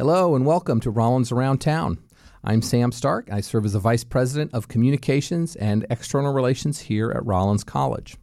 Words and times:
Hello 0.00 0.36
and 0.36 0.46
welcome 0.46 0.78
to 0.78 0.92
Rollins 0.92 1.32
Around 1.32 1.58
Town. 1.58 1.98
I'm 2.44 2.62
Sam 2.62 2.92
Stark. 2.92 3.32
I 3.32 3.40
serve 3.40 3.64
as 3.64 3.72
the 3.72 3.80
Vice 3.80 4.04
President 4.04 4.54
of 4.54 4.68
Communications 4.68 5.56
and 5.56 5.84
External 5.90 6.32
Relations 6.32 6.78
here 6.78 7.10
at 7.10 7.26
Rollins 7.26 7.64
College. 7.64 8.16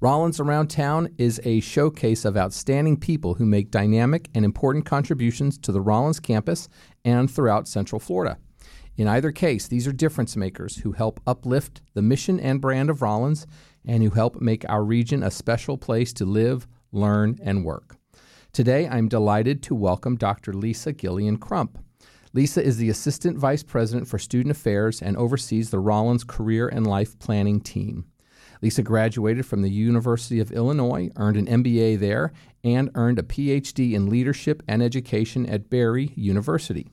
Rollins 0.00 0.40
Around 0.40 0.66
Town 0.66 1.14
is 1.18 1.40
a 1.44 1.60
showcase 1.60 2.24
of 2.24 2.36
outstanding 2.36 2.96
people 2.96 3.34
who 3.34 3.46
make 3.46 3.70
dynamic 3.70 4.30
and 4.34 4.44
important 4.44 4.84
contributions 4.84 5.58
to 5.58 5.70
the 5.70 5.80
Rollins 5.80 6.18
campus 6.18 6.68
and 7.04 7.30
throughout 7.30 7.68
Central 7.68 8.00
Florida. 8.00 8.36
In 8.96 9.06
either 9.06 9.30
case, 9.30 9.68
these 9.68 9.86
are 9.86 9.92
difference 9.92 10.36
makers 10.36 10.78
who 10.78 10.90
help 10.90 11.20
uplift 11.24 11.82
the 11.94 12.02
mission 12.02 12.40
and 12.40 12.60
brand 12.60 12.90
of 12.90 13.00
Rollins 13.00 13.46
and 13.86 14.02
who 14.02 14.10
help 14.10 14.40
make 14.40 14.68
our 14.68 14.82
region 14.82 15.22
a 15.22 15.30
special 15.30 15.78
place 15.78 16.12
to 16.14 16.24
live, 16.24 16.66
learn, 16.90 17.38
and 17.44 17.64
work. 17.64 17.96
Today, 18.52 18.86
I'm 18.86 19.08
delighted 19.08 19.62
to 19.62 19.74
welcome 19.74 20.16
Dr. 20.16 20.52
Lisa 20.52 20.92
Gillian 20.92 21.38
Crump. 21.38 21.78
Lisa 22.34 22.62
is 22.62 22.76
the 22.76 22.90
Assistant 22.90 23.38
Vice 23.38 23.62
President 23.62 24.06
for 24.06 24.18
Student 24.18 24.54
Affairs 24.54 25.00
and 25.00 25.16
oversees 25.16 25.70
the 25.70 25.78
Rollins 25.78 26.22
Career 26.22 26.68
and 26.68 26.86
Life 26.86 27.18
Planning 27.18 27.62
team. 27.62 28.04
Lisa 28.60 28.82
graduated 28.82 29.46
from 29.46 29.62
the 29.62 29.70
University 29.70 30.38
of 30.38 30.52
Illinois, 30.52 31.08
earned 31.16 31.38
an 31.38 31.46
MBA 31.46 31.98
there, 31.98 32.30
and 32.62 32.90
earned 32.94 33.18
a 33.18 33.22
PhD 33.22 33.94
in 33.94 34.10
Leadership 34.10 34.62
and 34.68 34.82
Education 34.82 35.46
at 35.46 35.70
Barry 35.70 36.12
University. 36.14 36.90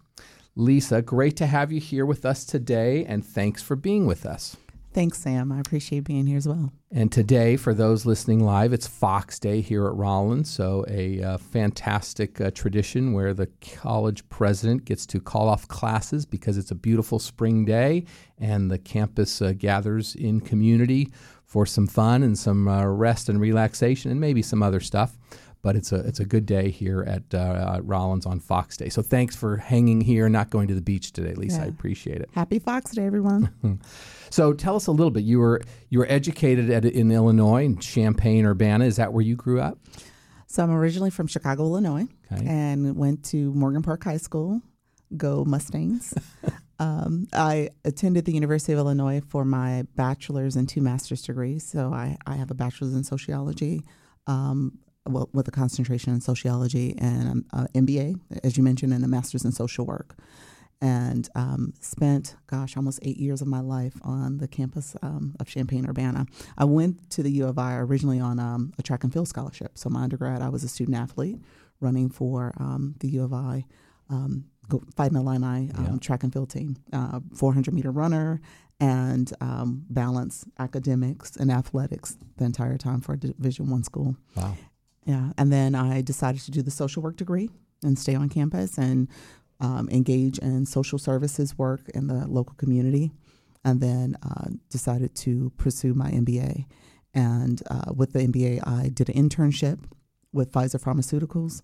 Lisa, 0.56 1.02
great 1.02 1.36
to 1.36 1.46
have 1.46 1.74
you 1.74 1.82
here 1.82 2.06
with 2.06 2.26
us 2.26 2.46
today, 2.46 3.04
and 3.04 3.26
thanks 3.26 3.62
for 3.62 3.76
being 3.76 4.06
with 4.06 4.26
us. 4.26 4.56
Thanks, 5.00 5.20
Sam. 5.20 5.54
I 5.54 5.62
appreciate 5.62 6.04
being 6.04 6.28
here 6.28 6.36
as 6.36 6.46
well. 6.46 6.74
And 6.92 7.10
today, 7.10 7.56
for 7.56 7.74
those 7.74 8.06
listening 8.06 8.44
live, 8.44 8.74
it's 8.74 8.86
Fox 8.86 9.40
Day 9.40 9.62
here 9.62 9.88
at 9.88 9.96
Rollins. 9.96 10.50
So, 10.50 10.84
a 10.90 11.24
uh, 11.24 11.38
fantastic 11.38 12.42
uh, 12.42 12.52
tradition 12.52 13.14
where 13.14 13.34
the 13.34 13.48
college 13.62 14.28
president 14.28 14.84
gets 14.84 15.06
to 15.06 15.22
call 15.22 15.48
off 15.48 15.70
classes 15.70 16.26
because 16.26 16.58
it's 16.58 16.72
a 16.72 16.76
beautiful 16.76 17.18
spring 17.18 17.64
day 17.64 18.04
and 18.40 18.70
the 18.70 18.78
campus 18.78 19.42
uh, 19.42 19.54
gathers 19.58 20.16
in 20.16 20.42
community 20.42 21.14
for 21.46 21.66
some 21.66 21.88
fun 21.88 22.22
and 22.22 22.38
some 22.38 22.68
uh, 22.68 22.86
rest 22.86 23.30
and 23.30 23.40
relaxation 23.40 24.12
and 24.12 24.20
maybe 24.20 24.42
some 24.42 24.62
other 24.62 24.82
stuff 24.82 25.18
but 25.62 25.76
it's 25.76 25.92
a 25.92 25.98
it's 25.98 26.20
a 26.20 26.26
good 26.26 26.46
day 26.46 26.70
here 26.70 27.04
at 27.04 27.34
uh, 27.34 27.80
Rollins 27.84 28.26
on 28.26 28.40
Fox 28.40 28.78
Day. 28.78 28.90
So 28.90 29.02
thanks 29.02 29.36
for 29.36 29.58
hanging 29.58 30.02
here, 30.02 30.30
not 30.30 30.50
going 30.50 30.68
to 30.70 30.76
the 30.76 30.82
beach 30.82 31.12
today, 31.12 31.34
Lisa. 31.34 31.58
Yeah. 31.58 31.64
I 31.64 31.68
appreciate 31.68 32.22
it. 32.22 32.30
Happy 32.34 32.60
Fox 32.60 32.92
Day, 32.92 33.06
everyone. 33.06 33.80
so 34.30 34.54
tell 34.54 34.76
us 34.76 34.88
a 34.88 34.92
little 34.92 35.12
bit. 35.12 35.24
You 35.24 35.40
were 35.40 35.62
you 35.90 36.00
were 36.00 36.08
educated 36.10 36.70
at, 36.70 36.86
in 36.86 37.12
Illinois 37.12 37.66
in 37.66 37.78
Champaign 37.78 38.46
Urbana. 38.46 38.86
Is 38.86 38.96
that 38.96 39.14
where 39.14 39.24
you 39.24 39.36
grew 39.36 39.60
up? 39.60 39.78
So 40.48 40.64
I'm 40.64 40.72
originally 40.72 41.12
from 41.12 41.28
Chicago, 41.28 41.64
Illinois, 41.64 42.08
okay. 42.32 42.44
and 42.46 42.96
went 42.96 43.24
to 43.26 43.54
Morgan 43.54 43.84
Park 43.84 44.04
High 44.04 44.18
School. 44.18 44.62
Go 45.16 45.44
Mustangs. 45.46 46.14
Um, 46.80 47.28
I 47.34 47.70
attended 47.84 48.26
the 48.26 48.32
University 48.32 48.72
of 48.72 48.80
Illinois 48.80 49.22
for 49.28 49.44
my 49.44 49.84
bachelor's 49.96 50.56
and 50.56 50.68
two 50.68 50.82
master's 50.82 51.22
degrees. 51.22 51.68
So 51.68 51.92
I, 51.94 52.18
I 52.26 52.36
have 52.36 52.52
a 52.52 52.54
bachelor's 52.54 52.94
in 52.94 53.04
sociology, 53.04 53.84
um, 54.28 54.80
well, 55.10 55.30
with 55.34 55.48
a 55.48 55.52
concentration 55.52 56.14
in 56.14 56.22
sociology 56.22 56.96
and 56.98 57.46
an 57.52 57.68
MBA, 57.74 58.20
as 58.44 58.58
you 58.58 58.64
mentioned, 58.64 58.94
and 58.94 59.04
a 59.04 59.08
master's 59.08 59.46
in 59.46 59.52
social 59.52 59.86
work. 59.86 60.16
And 60.82 61.28
um, 61.36 61.74
spent, 61.82 62.36
gosh, 62.48 62.78
almost 62.78 63.00
eight 63.02 63.18
years 63.18 63.42
of 63.42 63.48
my 63.48 63.60
life 63.60 63.96
on 64.02 64.38
the 64.38 64.48
campus 64.48 64.96
um, 65.02 65.36
of 65.40 65.50
Champaign 65.50 65.86
Urbana. 65.90 66.26
I 66.58 66.64
went 66.64 67.10
to 67.12 67.24
the 67.24 67.32
U 67.32 67.48
of 67.48 67.60
I 67.60 67.76
originally 67.76 68.22
on 68.22 68.40
um, 68.40 68.72
a 68.80 68.82
track 68.82 69.04
and 69.04 69.12
field 69.12 69.28
scholarship. 69.28 69.78
So, 69.78 69.90
my 69.90 70.04
undergrad, 70.04 70.42
I 70.42 70.48
was 70.48 70.64
a 70.64 70.70
student 70.70 70.96
athlete 70.96 71.42
running 71.82 72.10
for 72.10 72.54
um, 72.58 72.96
the 73.00 73.10
U 73.10 73.24
of 73.24 73.34
I 73.34 73.66
um, 74.10 74.46
Fighting 74.96 75.18
Illini 75.18 75.72
um, 75.74 75.88
yeah. 75.94 75.98
track 76.00 76.24
and 76.24 76.32
field 76.32 76.52
team, 76.52 76.78
uh, 76.94 77.20
400 77.34 77.74
meter 77.74 77.92
runner, 77.92 78.40
and 78.80 79.34
um, 79.42 79.84
balance 79.90 80.46
academics 80.58 81.36
and 81.36 81.52
athletics 81.52 82.18
the 82.38 82.46
entire 82.46 82.78
time 82.78 83.02
for 83.02 83.14
a 83.14 83.18
Division 83.18 83.70
One 83.70 83.84
school. 83.84 84.16
Wow. 84.36 84.56
Yeah, 85.06 85.32
and 85.38 85.52
then 85.52 85.76
I 85.76 86.02
decided 86.02 86.42
to 86.42 86.52
do 86.52 86.62
the 86.62 86.72
social 86.72 87.02
work 87.02 87.16
degree 87.16 87.50
and 87.84 87.98
stay 87.98 88.16
on 88.16 88.30
campus 88.30 88.78
and 88.78 89.08
um, 89.60 89.90
engage 89.90 90.40
in 90.40 90.66
social 90.66 91.00
services 91.00 91.58
work 91.58 91.90
in 91.90 92.08
the 92.08 92.28
local 92.28 92.56
community, 92.56 93.12
and 93.64 93.82
then 93.82 94.16
uh, 94.24 94.50
decided 94.70 95.16
to 95.16 95.52
pursue 95.58 95.94
my 95.94 96.12
MBA. 96.12 96.66
And 97.14 97.62
uh, 97.70 97.92
with 97.94 98.14
the 98.14 98.20
MBA, 98.20 98.66
I 98.66 98.90
did 98.90 99.10
an 99.10 99.16
internship 99.16 99.80
with 100.32 100.52
Pfizer 100.52 100.82
Pharmaceuticals. 100.82 101.62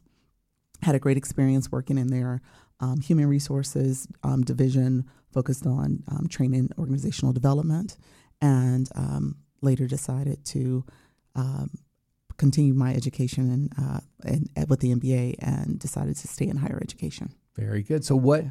Had 0.82 0.96
a 0.96 1.00
great 1.00 1.18
experience 1.18 1.72
working 1.72 1.98
in 1.98 2.08
their 2.08 2.42
um, 2.80 3.00
human 3.00 3.28
resources 3.28 4.08
um, 4.24 4.42
division, 4.44 5.06
focused 5.32 5.66
on 5.66 6.04
um, 6.10 6.28
training 6.28 6.70
organizational 6.78 7.32
development, 7.32 7.98
and 8.42 8.90
um, 8.96 9.38
later 9.62 9.88
decided 9.88 10.44
to 10.46 10.84
um, 11.36 11.70
continue 12.38 12.74
my 12.74 12.94
education 12.94 13.52
and, 13.52 13.74
uh, 13.78 14.00
and, 14.24 14.50
and, 14.56 14.70
with 14.70 14.80
the 14.80 14.94
MBA 14.94 15.36
and 15.40 15.80
decided 15.80 16.16
to 16.18 16.28
stay 16.28 16.48
in 16.48 16.58
higher 16.58 16.80
education. 16.82 17.34
Very 17.56 17.84
good. 17.84 18.04
So 18.04 18.16
what 18.16 18.44
yeah. 18.44 18.50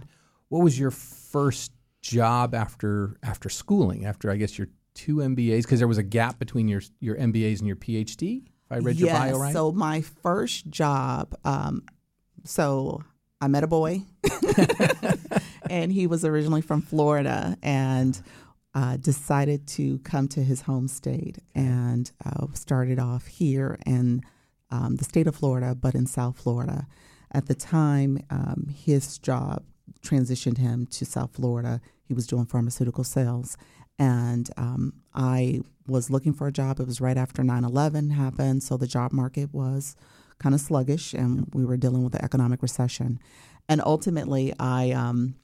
what 0.49 0.63
was 0.63 0.79
your 0.79 0.91
first 0.91 1.73
job 2.01 2.55
after 2.55 3.17
after 3.23 3.49
schooling? 3.49 4.07
After 4.07 4.31
I 4.31 4.37
guess 4.37 4.59
your 4.59 4.69
two 4.95 5.17
MBAs 5.17 5.63
because 5.63 5.81
there 5.81 5.89
was 5.89 5.99
a 5.99 6.03
gap 6.03 6.39
between 6.39 6.69
your 6.69 6.83
your 7.01 7.17
MBAs 7.17 7.59
and 7.59 7.67
your 7.67 7.77
PhD. 7.77 8.45
If 8.45 8.73
I 8.73 8.77
read 8.79 8.97
yes, 8.97 9.01
your 9.01 9.13
bio 9.13 9.39
right. 9.39 9.53
So 9.53 9.73
my 9.73 10.01
first 10.01 10.71
job. 10.71 11.35
Um, 11.45 11.83
so 12.45 13.03
I 13.41 13.49
met 13.49 13.65
a 13.65 13.67
boy, 13.67 14.03
and 15.71 15.93
he 15.93 16.07
was 16.07 16.25
originally 16.25 16.63
from 16.63 16.81
Florida, 16.81 17.57
and 17.63 18.21
uh, 18.75 18.97
decided 18.97 19.67
to 19.69 19.99
come 20.01 20.29
to 20.29 20.43
his 20.43 20.63
home 20.63 20.89
state 20.89 21.39
and 21.55 22.11
uh, 22.25 22.47
started 22.55 22.99
off 22.99 23.27
here 23.27 23.79
in 23.87 24.23
um, 24.71 24.97
the 24.97 25.05
state 25.05 25.27
of 25.27 25.37
Florida, 25.37 25.75
but 25.75 25.95
in 25.95 26.07
South 26.07 26.39
Florida. 26.39 26.87
At 27.33 27.47
the 27.47 27.55
time, 27.55 28.19
um, 28.31 28.69
his 28.75 29.19
job 29.19 29.63
transitioned 30.03 30.59
him 30.59 30.87
to 30.87 31.05
South 31.05 31.35
Florida. 31.35 31.81
He 32.05 32.15
was 32.15 32.27
doing 32.27 32.47
pharmaceutical 32.47 33.05
sales. 33.05 33.57
And 33.99 34.51
um, 34.57 34.95
I 35.15 35.61
was 35.87 36.11
looking 36.11 36.33
for 36.33 36.47
a 36.49 36.53
job. 36.53 36.81
It 36.81 36.87
was 36.87 37.01
right 37.01 37.17
after 37.17 37.45
9 37.45 37.65
11 37.65 38.11
happened. 38.11 38.63
So 38.63 38.77
the 38.77 38.87
job 38.87 39.13
market 39.13 39.53
was 39.53 39.95
kind 40.39 40.55
of 40.55 40.61
sluggish 40.61 41.15
and 41.15 41.49
we 41.55 41.65
were 41.65 41.77
dealing 41.77 42.03
with 42.03 42.13
the 42.13 42.25
economic 42.25 42.63
recession. 42.63 43.21
And 43.69 43.81
ultimately, 43.85 44.53
I 44.59 44.91
um, 44.91 45.37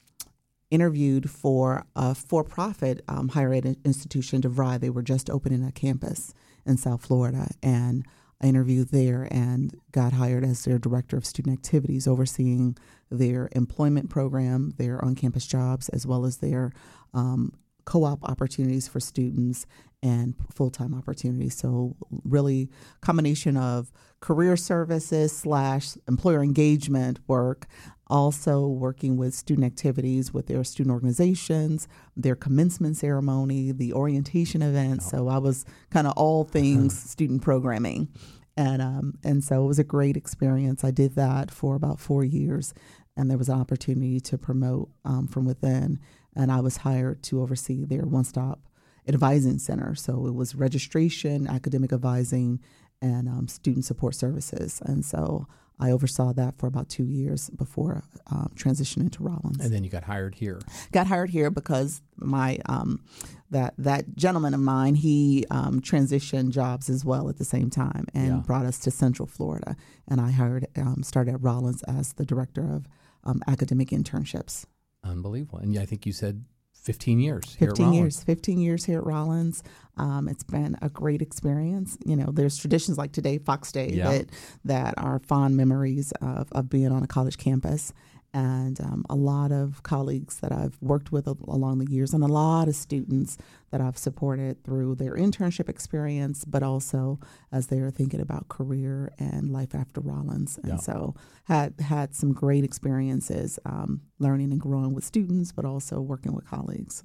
interviewed 0.70 1.28
for 1.30 1.84
a 1.96 2.14
for 2.14 2.44
profit 2.44 3.02
um, 3.08 3.28
higher 3.28 3.52
ed 3.52 3.76
institution, 3.84 4.42
DeVry. 4.42 4.80
They 4.80 4.90
were 4.90 5.02
just 5.02 5.28
opening 5.30 5.64
a 5.64 5.72
campus 5.72 6.32
in 6.64 6.76
South 6.76 7.04
Florida. 7.04 7.48
And 7.62 8.06
I 8.42 8.46
interviewed 8.46 8.88
there 8.88 9.28
and 9.30 9.74
got 9.92 10.14
hired 10.14 10.44
as 10.44 10.64
their 10.64 10.78
director 10.78 11.16
of 11.16 11.26
student 11.26 11.58
activities, 11.58 12.06
overseeing 12.08 12.76
their 13.10 13.50
employment 13.52 14.08
program, 14.08 14.72
their 14.78 15.04
on 15.04 15.14
campus 15.14 15.46
jobs, 15.46 15.88
as 15.90 16.06
well 16.06 16.24
as 16.24 16.38
their 16.38 16.72
um, 17.12 17.52
co 17.84 18.04
op 18.04 18.24
opportunities 18.24 18.88
for 18.88 19.00
students 19.00 19.66
and 20.02 20.34
full 20.50 20.70
time 20.70 20.94
opportunities. 20.94 21.56
So, 21.56 21.96
really, 22.24 22.70
combination 23.02 23.56
of 23.56 23.92
career 24.20 24.56
services 24.56 25.36
slash 25.36 25.96
employer 26.08 26.42
engagement 26.42 27.18
work 27.26 27.66
also 28.10 28.66
working 28.66 29.16
with 29.16 29.34
student 29.34 29.66
activities 29.66 30.34
with 30.34 30.46
their 30.46 30.64
student 30.64 30.92
organizations, 30.92 31.88
their 32.16 32.36
commencement 32.36 32.96
ceremony, 32.96 33.72
the 33.72 33.92
orientation 33.92 34.62
events. 34.62 35.08
So 35.08 35.28
I 35.28 35.38
was 35.38 35.64
kind 35.90 36.06
of 36.06 36.12
all 36.16 36.44
things 36.44 36.98
student 37.10 37.42
programming. 37.42 38.08
And, 38.56 38.82
um, 38.82 39.14
and 39.24 39.42
so 39.42 39.64
it 39.64 39.66
was 39.66 39.78
a 39.78 39.84
great 39.84 40.16
experience. 40.16 40.84
I 40.84 40.90
did 40.90 41.14
that 41.14 41.50
for 41.50 41.76
about 41.76 42.00
four 42.00 42.24
years, 42.24 42.74
and 43.16 43.30
there 43.30 43.38
was 43.38 43.48
an 43.48 43.58
opportunity 43.58 44.20
to 44.20 44.36
promote 44.36 44.90
um, 45.04 45.28
from 45.28 45.46
within. 45.46 45.98
And 46.36 46.52
I 46.52 46.60
was 46.60 46.78
hired 46.78 47.22
to 47.24 47.40
oversee 47.40 47.84
their 47.84 48.02
one 48.02 48.24
stop 48.24 48.60
advising 49.08 49.58
center. 49.58 49.94
So 49.94 50.26
it 50.26 50.34
was 50.34 50.54
registration, 50.54 51.46
academic 51.46 51.92
advising, 51.92 52.60
and 53.02 53.28
um, 53.28 53.48
student 53.48 53.84
support 53.84 54.14
services. 54.14 54.82
And 54.84 55.04
so 55.04 55.46
I 55.80 55.90
oversaw 55.90 56.32
that 56.34 56.58
for 56.58 56.66
about 56.66 56.88
two 56.88 57.04
years 57.04 57.50
before 57.50 58.04
um, 58.30 58.52
transitioning 58.54 59.10
to 59.12 59.22
Rollins. 59.22 59.64
And 59.64 59.72
then 59.72 59.82
you 59.82 59.90
got 59.90 60.04
hired 60.04 60.34
here. 60.34 60.60
Got 60.92 61.06
hired 61.06 61.30
here 61.30 61.50
because 61.50 62.02
my 62.16 62.58
um, 62.66 63.02
that 63.50 63.74
that 63.78 64.14
gentleman 64.14 64.54
of 64.54 64.60
mine 64.60 64.94
he 64.94 65.46
um, 65.50 65.80
transitioned 65.80 66.50
jobs 66.50 66.90
as 66.90 67.04
well 67.04 67.28
at 67.28 67.38
the 67.38 67.44
same 67.44 67.70
time 67.70 68.06
and 68.14 68.28
yeah. 68.28 68.42
brought 68.46 68.66
us 68.66 68.78
to 68.80 68.90
Central 68.90 69.26
Florida. 69.26 69.76
And 70.06 70.20
I 70.20 70.30
hired 70.30 70.66
um, 70.76 71.02
started 71.02 71.34
at 71.34 71.42
Rollins 71.42 71.82
as 71.84 72.12
the 72.12 72.26
director 72.26 72.62
of 72.62 72.86
um, 73.24 73.42
academic 73.48 73.88
internships. 73.88 74.66
Unbelievable. 75.02 75.58
And 75.58 75.74
yeah, 75.74 75.82
I 75.82 75.86
think 75.86 76.04
you 76.04 76.12
said 76.12 76.44
15 76.82 77.20
years 77.20 77.56
15 77.56 77.92
years 77.92 78.22
15 78.22 78.58
years 78.58 78.84
here 78.84 78.98
at 78.98 79.06
rollins. 79.06 79.62
Um, 79.96 80.28
it's 80.28 80.44
been 80.44 80.76
a 80.80 80.88
great 80.88 81.20
experience. 81.20 81.98
You 82.04 82.16
know 82.16 82.30
there's 82.32 82.56
traditions 82.56 82.96
like 82.96 83.12
today 83.12 83.38
fox 83.38 83.70
day 83.72 83.90
yeah. 83.90 84.10
that 84.10 84.26
that 84.64 84.94
are 84.96 85.18
fond 85.18 85.56
memories 85.56 86.12
of, 86.22 86.48
of 86.52 86.70
being 86.70 86.90
on 86.90 87.02
a 87.02 87.06
college 87.06 87.36
campus 87.36 87.92
and 88.32 88.80
um, 88.80 89.04
a 89.10 89.14
lot 89.14 89.50
of 89.50 89.82
colleagues 89.82 90.38
that 90.40 90.52
I've 90.52 90.78
worked 90.80 91.10
with 91.10 91.26
along 91.26 91.78
the 91.78 91.90
years, 91.90 92.14
and 92.14 92.22
a 92.22 92.28
lot 92.28 92.68
of 92.68 92.74
students 92.74 93.36
that 93.70 93.80
I've 93.80 93.98
supported 93.98 94.62
through 94.62 94.96
their 94.96 95.14
internship 95.14 95.68
experience, 95.68 96.44
but 96.44 96.62
also 96.62 97.18
as 97.50 97.68
they 97.68 97.80
are 97.80 97.90
thinking 97.90 98.20
about 98.20 98.48
career 98.48 99.12
and 99.18 99.50
life 99.50 99.74
after 99.74 100.00
Rollins. 100.00 100.58
And 100.58 100.74
yeah. 100.74 100.76
so 100.78 101.14
had 101.44 101.74
had 101.80 102.14
some 102.14 102.32
great 102.32 102.64
experiences 102.64 103.58
um, 103.64 104.02
learning 104.18 104.52
and 104.52 104.60
growing 104.60 104.94
with 104.94 105.04
students, 105.04 105.52
but 105.52 105.64
also 105.64 106.00
working 106.00 106.32
with 106.32 106.46
colleagues. 106.46 107.02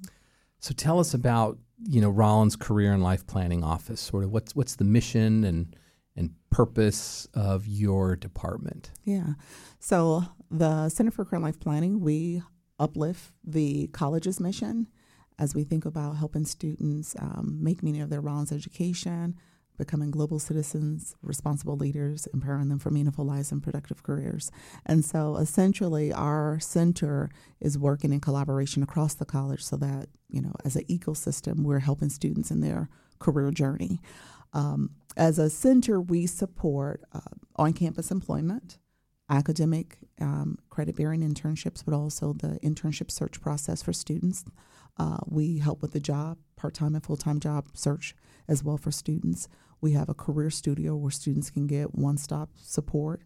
So 0.60 0.74
tell 0.74 0.98
us 1.00 1.12
about 1.14 1.58
you 1.88 2.00
know 2.00 2.10
Rollins 2.10 2.56
Career 2.56 2.92
and 2.92 3.02
Life 3.02 3.26
Planning 3.26 3.64
Office. 3.64 4.00
Sort 4.00 4.24
of 4.24 4.30
what's 4.30 4.54
what's 4.54 4.76
the 4.76 4.84
mission 4.84 5.44
and 5.44 5.74
and 6.16 6.30
purpose 6.50 7.28
of 7.34 7.66
your 7.66 8.16
department? 8.16 8.90
Yeah. 9.04 9.34
So, 9.78 10.24
the 10.50 10.88
Center 10.88 11.10
for 11.10 11.24
Career 11.24 11.40
Life 11.40 11.60
Planning, 11.60 12.00
we 12.00 12.42
uplift 12.78 13.32
the 13.44 13.88
college's 13.88 14.40
mission 14.40 14.88
as 15.38 15.54
we 15.54 15.64
think 15.64 15.84
about 15.84 16.16
helping 16.16 16.44
students 16.44 17.14
um, 17.18 17.58
make 17.60 17.82
meaning 17.82 18.00
of 18.00 18.10
their 18.10 18.20
Rollins 18.20 18.52
education, 18.52 19.36
becoming 19.76 20.10
global 20.10 20.38
citizens, 20.38 21.14
responsible 21.20 21.76
leaders, 21.76 22.26
empowering 22.32 22.68
them 22.68 22.78
for 22.78 22.90
meaningful 22.90 23.24
lives 23.24 23.52
and 23.52 23.62
productive 23.62 24.02
careers. 24.02 24.50
And 24.86 25.04
so 25.04 25.36
essentially 25.36 26.12
our 26.12 26.58
center 26.60 27.28
is 27.60 27.78
working 27.78 28.12
in 28.12 28.20
collaboration 28.20 28.82
across 28.82 29.14
the 29.14 29.26
college 29.26 29.62
so 29.62 29.76
that, 29.76 30.08
you 30.28 30.40
know, 30.40 30.54
as 30.64 30.76
an 30.76 30.84
ecosystem, 30.84 31.62
we're 31.64 31.80
helping 31.80 32.08
students 32.08 32.50
in 32.50 32.60
their 32.60 32.88
career 33.18 33.50
journey. 33.50 34.00
Um, 34.52 34.90
as 35.16 35.38
a 35.38 35.50
center, 35.50 36.00
we 36.00 36.26
support 36.26 37.02
uh, 37.12 37.20
on 37.56 37.74
campus 37.74 38.10
employment, 38.10 38.78
academic 39.28 39.98
um, 40.20 40.58
credit 40.70 40.96
bearing 40.96 41.20
internships, 41.20 41.84
but 41.84 41.94
also 41.94 42.32
the 42.32 42.58
internship 42.62 43.10
search 43.10 43.40
process 43.40 43.82
for 43.82 43.92
students. 43.92 44.44
Uh, 44.98 45.18
we 45.26 45.58
help 45.58 45.82
with 45.82 45.92
the 45.92 46.00
job, 46.00 46.38
part 46.56 46.74
time 46.74 46.94
and 46.94 47.04
full 47.04 47.16
time 47.16 47.40
job 47.40 47.66
search 47.74 48.14
as 48.48 48.62
well 48.62 48.76
for 48.76 48.90
students. 48.90 49.48
We 49.80 49.92
have 49.92 50.08
a 50.08 50.14
career 50.14 50.50
studio 50.50 50.96
where 50.96 51.10
students 51.10 51.50
can 51.50 51.66
get 51.66 51.94
one 51.94 52.16
stop 52.16 52.50
support, 52.56 53.22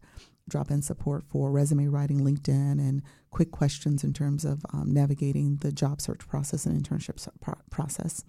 drop 0.49 0.71
in 0.71 0.83
support 0.83 1.23
for 1.23 1.51
resume 1.53 1.87
writing, 1.87 2.21
LinkedIn, 2.21 2.79
and 2.81 3.03
quick 3.31 3.53
questions 3.53 4.03
in 4.03 4.13
terms 4.13 4.45
of 4.45 4.65
um, 4.73 4.93
navigating 4.93 5.57
the 5.57 5.71
job 5.71 6.01
search 6.01 6.27
process 6.27 6.67
and 6.67 6.83
internship 6.83 7.25
process. 7.71 8.25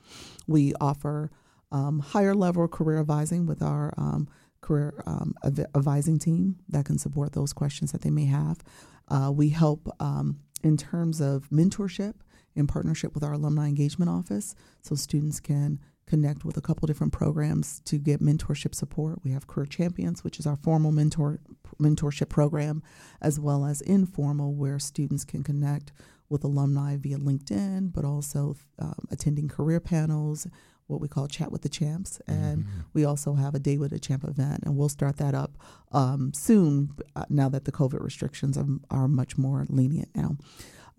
We 0.48 0.74
offer 0.80 1.32
um, 1.72 2.00
higher 2.00 2.36
level 2.36 2.68
career 2.68 3.00
advising 3.00 3.46
with 3.46 3.62
our 3.62 3.94
um, 3.98 4.28
career 4.62 5.02
um, 5.06 5.36
advising 5.76 6.20
team 6.20 6.58
that 6.70 6.86
can 6.86 6.98
support 6.98 7.34
those 7.34 7.54
questions 7.54 7.92
that 7.92 8.02
they 8.02 8.10
may 8.10 8.26
have. 8.26 8.60
Uh, 9.08 9.32
we 9.34 9.50
help 9.50 9.90
um, 10.00 10.40
in 10.64 10.78
terms 10.78 11.20
of 11.20 11.50
mentorship 11.50 12.14
in 12.56 12.68
partnership 12.68 13.14
with 13.14 13.24
our 13.24 13.34
alumni 13.34 13.68
engagement 13.68 14.10
office 14.10 14.56
so 14.82 14.96
students 14.96 15.40
can 15.40 15.80
connect 16.06 16.44
with 16.44 16.58
a 16.58 16.62
couple 16.62 16.86
different 16.86 17.14
programs 17.14 17.82
to 17.86 17.98
get 17.98 18.22
mentorship 18.22 18.76
support. 18.76 19.20
We 19.24 19.32
have 19.32 19.48
Career 19.48 19.66
Champions, 19.66 20.24
which 20.24 20.40
is 20.40 20.46
our 20.46 20.58
formal 20.58 20.92
mentor 20.92 21.40
mentorship 21.80 22.28
program, 22.28 22.84
as 23.22 23.40
well 23.40 23.66
as 23.66 23.82
informal, 23.82 24.54
where 24.54 24.80
students 24.80 25.24
can 25.24 25.44
connect 25.44 25.94
with 26.28 26.44
alumni 26.44 26.98
via 26.98 27.18
LinkedIn, 27.18 27.94
but 27.94 28.04
also 28.06 28.56
um, 28.80 29.06
attending 29.10 29.48
career 29.48 29.80
panels, 29.80 30.48
what 30.92 31.02
we 31.02 31.08
call 31.08 31.28
Chat 31.28 31.52
with 31.52 31.62
the 31.62 31.70
Champs. 31.70 32.22
And 32.28 32.60
mm-hmm. 32.60 32.80
we 32.94 33.06
also 33.06 33.34
have 33.34 33.56
a 33.56 33.60
Day 33.60 33.78
with 33.78 33.94
a 33.94 34.00
Champ 34.00 34.24
event, 34.24 34.64
and 34.64 34.76
we'll 34.76 34.90
start 34.90 35.18
that 35.18 35.34
up 35.34 35.58
um, 35.92 36.34
soon 36.34 36.94
uh, 37.16 37.26
now 37.30 37.50
that 37.50 37.66
the 37.66 37.72
COVID 37.72 38.04
restrictions 38.04 38.58
are, 38.58 38.68
are 38.90 39.08
much 39.08 39.38
more 39.38 39.66
lenient 39.70 40.10
now. 40.16 40.38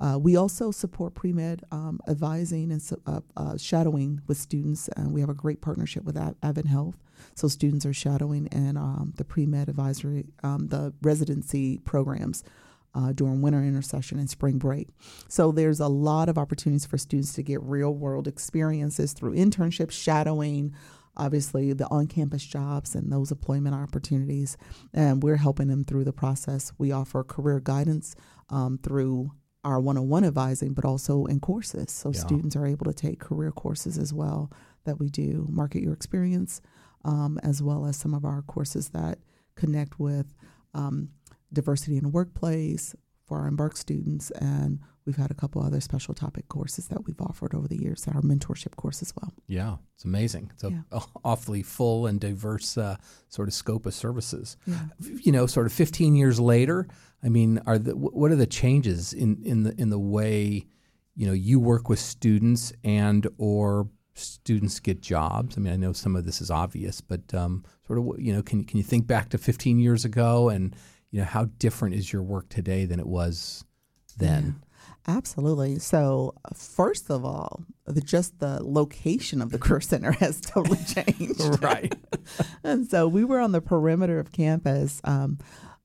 Uh, 0.01 0.19
we 0.19 0.35
also 0.35 0.73
support 0.73 1.15
pre 1.15 1.33
med 1.33 1.63
um, 1.71 2.01
advising 2.09 2.73
and 2.73 2.91
uh, 3.07 3.21
uh, 3.37 3.57
shadowing 3.57 4.21
with 4.27 4.37
students, 4.37 4.89
and 4.97 5.13
we 5.13 5.21
have 5.21 5.31
a 5.31 5.35
great 5.35 5.61
partnership 5.61 6.03
with 6.03 6.17
Advent 6.17 6.67
Health. 6.67 6.97
So 7.35 7.47
students 7.47 7.87
are 7.87 7.93
shadowing 7.93 8.47
in 8.47 8.77
um, 8.77 9.13
the 9.17 9.25
pre 9.25 9.47
med 9.47 9.69
advisory, 9.69 10.25
um, 10.43 10.67
the 10.69 10.93
residency 11.03 11.79
programs 11.79 12.43
uh, 12.95 13.13
during 13.13 13.43
winter 13.43 13.63
intersession 13.63 14.19
and 14.19 14.29
spring 14.29 14.59
break. 14.59 14.89
So 15.29 15.53
there's 15.53 15.81
a 15.81 15.89
lot 15.89 16.29
of 16.29 16.39
opportunities 16.39 16.87
for 16.87 16.99
students 16.99 17.33
to 17.35 17.43
get 17.43 17.63
real 17.63 17.95
world 17.95 18.29
experiences 18.29 19.13
through 19.13 19.35
internships, 19.35 19.93
shadowing, 19.93 20.75
obviously 21.17 21.73
the 21.73 21.87
on 21.89 22.07
campus 22.07 22.45
jobs 22.45 22.95
and 22.95 23.13
those 23.13 23.31
employment 23.31 23.75
opportunities. 23.75 24.57
And 24.93 25.23
we're 25.23 25.37
helping 25.37 25.69
them 25.69 25.85
through 25.85 26.05
the 26.05 26.13
process. 26.13 26.73
We 26.79 26.93
offer 26.93 27.25
career 27.25 27.61
guidance 27.61 28.15
um, 28.51 28.79
through 28.83 29.31
our 29.65 29.81
one 29.81 29.97
on 29.97 30.09
one 30.09 30.25
advising, 30.25 30.75
but 30.75 30.85
also 30.85 31.25
in 31.27 31.41
courses. 31.41 31.91
So 31.91 32.11
yeah. 32.13 32.21
students 32.21 32.57
are 32.57 32.67
able 32.67 32.87
to 32.87 32.95
take 32.95 33.21
career 33.21 33.53
courses 33.53 33.97
as 33.97 34.13
well 34.13 34.51
that 34.85 34.99
we 34.99 35.09
do, 35.09 35.47
market 35.51 35.83
your 35.83 35.93
experience, 35.93 36.61
um, 37.05 37.39
as 37.43 37.63
well 37.63 37.87
as 37.87 37.97
some 37.97 38.15
of 38.15 38.25
our 38.25 38.43
courses 38.43 38.89
that 38.89 39.19
connect 39.55 40.01
with 40.01 40.35
um, 40.75 41.11
diversity 41.53 41.97
in 41.97 42.05
the 42.05 42.09
workplace 42.09 42.95
for 43.27 43.41
our 43.41 43.47
Embark 43.47 43.77
students. 43.77 44.31
And 44.33 44.81
we've 45.07 45.17
had 45.17 45.31
a 45.31 45.35
couple 45.35 45.63
other 45.63 45.81
special 45.81 46.15
topic 46.15 46.49
courses 46.49 46.89
that 46.89 47.05
we've 47.07 47.21
offered 47.21 47.55
over 47.55 47.69
the 47.69 47.81
years, 47.81 48.07
our 48.09 48.21
mentorship 48.21 48.77
course 48.77 49.03
as 49.03 49.13
well. 49.21 49.33
Yeah, 49.47 49.77
it's 49.95 50.05
amazing. 50.05 50.51
It's 50.55 50.65
yeah. 50.65 51.01
awfully 51.25 51.63
full 51.63 52.07
and 52.07 52.21
diverse 52.21 52.77
uh, 52.77 52.97
sort 53.29 53.49
of 53.49 53.55
scope 53.55 53.87
of 53.87 53.95
services. 53.95 54.57
Yeah. 54.67 54.81
You 55.01 55.33
know, 55.33 55.47
sort 55.47 55.67
of 55.67 55.73
15 55.73 56.15
years 56.15 56.39
later, 56.39 56.89
I 57.23 57.29
mean, 57.29 57.61
are 57.67 57.79
the, 57.79 57.97
what 57.97 58.31
are 58.31 58.37
the 58.37 58.47
changes 58.47 59.13
in, 59.13 59.43
in 59.45 59.63
the 59.63 59.81
in 59.81 59.91
the 59.91 59.99
way 59.99 60.67
you 61.15 61.27
know 61.27 61.33
you 61.33 61.61
work 61.61 61.89
with 61.89 62.01
students 62.01 62.73
and 62.83 63.27
or 63.39 63.89
students 64.15 64.81
get 64.81 65.01
jobs? 65.01 65.57
I 65.57 65.61
mean, 65.61 65.73
I 65.73 65.77
know 65.77 65.93
some 65.93 66.17
of 66.17 66.25
this 66.25 66.41
is 66.41 66.51
obvious, 66.51 67.01
but 67.01 67.33
um, 67.33 67.65
sort 67.87 67.99
of 67.99 68.21
you 68.21 68.33
know, 68.33 68.43
can 68.43 68.65
can 68.65 68.77
you 68.79 68.85
think 68.85 69.07
back 69.07 69.29
to 69.31 69.39
15 69.39 69.79
years 69.79 70.05
ago 70.05 70.49
and 70.49 70.75
you 71.13 71.21
know 71.21 71.27
how 71.27 71.45
different 71.59 71.95
is 71.95 72.13
your 72.13 72.23
work 72.23 72.49
today 72.49 72.85
than 72.85 72.99
it 72.99 73.07
was 73.07 73.65
then? 74.17 74.57
Yeah. 74.59 74.69
Absolutely. 75.07 75.79
So, 75.81 76.35
first 76.55 77.11
of 77.11 77.25
all, 77.25 77.65
the, 77.87 78.01
just 78.01 78.39
the 78.39 78.63
location 78.63 79.43
of 79.43 79.51
the 79.51 79.59
Career 79.61 79.81
Center 79.81 80.13
has 80.13 80.41
totally 80.41 80.79
changed. 80.87 81.63
right. 81.63 81.95
and 82.65 82.89
so 82.89 83.09
we 83.09 83.25
were 83.25 83.41
on 83.41 83.53
the 83.53 83.61
perimeter 83.61 84.19
of 84.19 84.33
campus. 84.33 85.01
Um, 85.05 85.39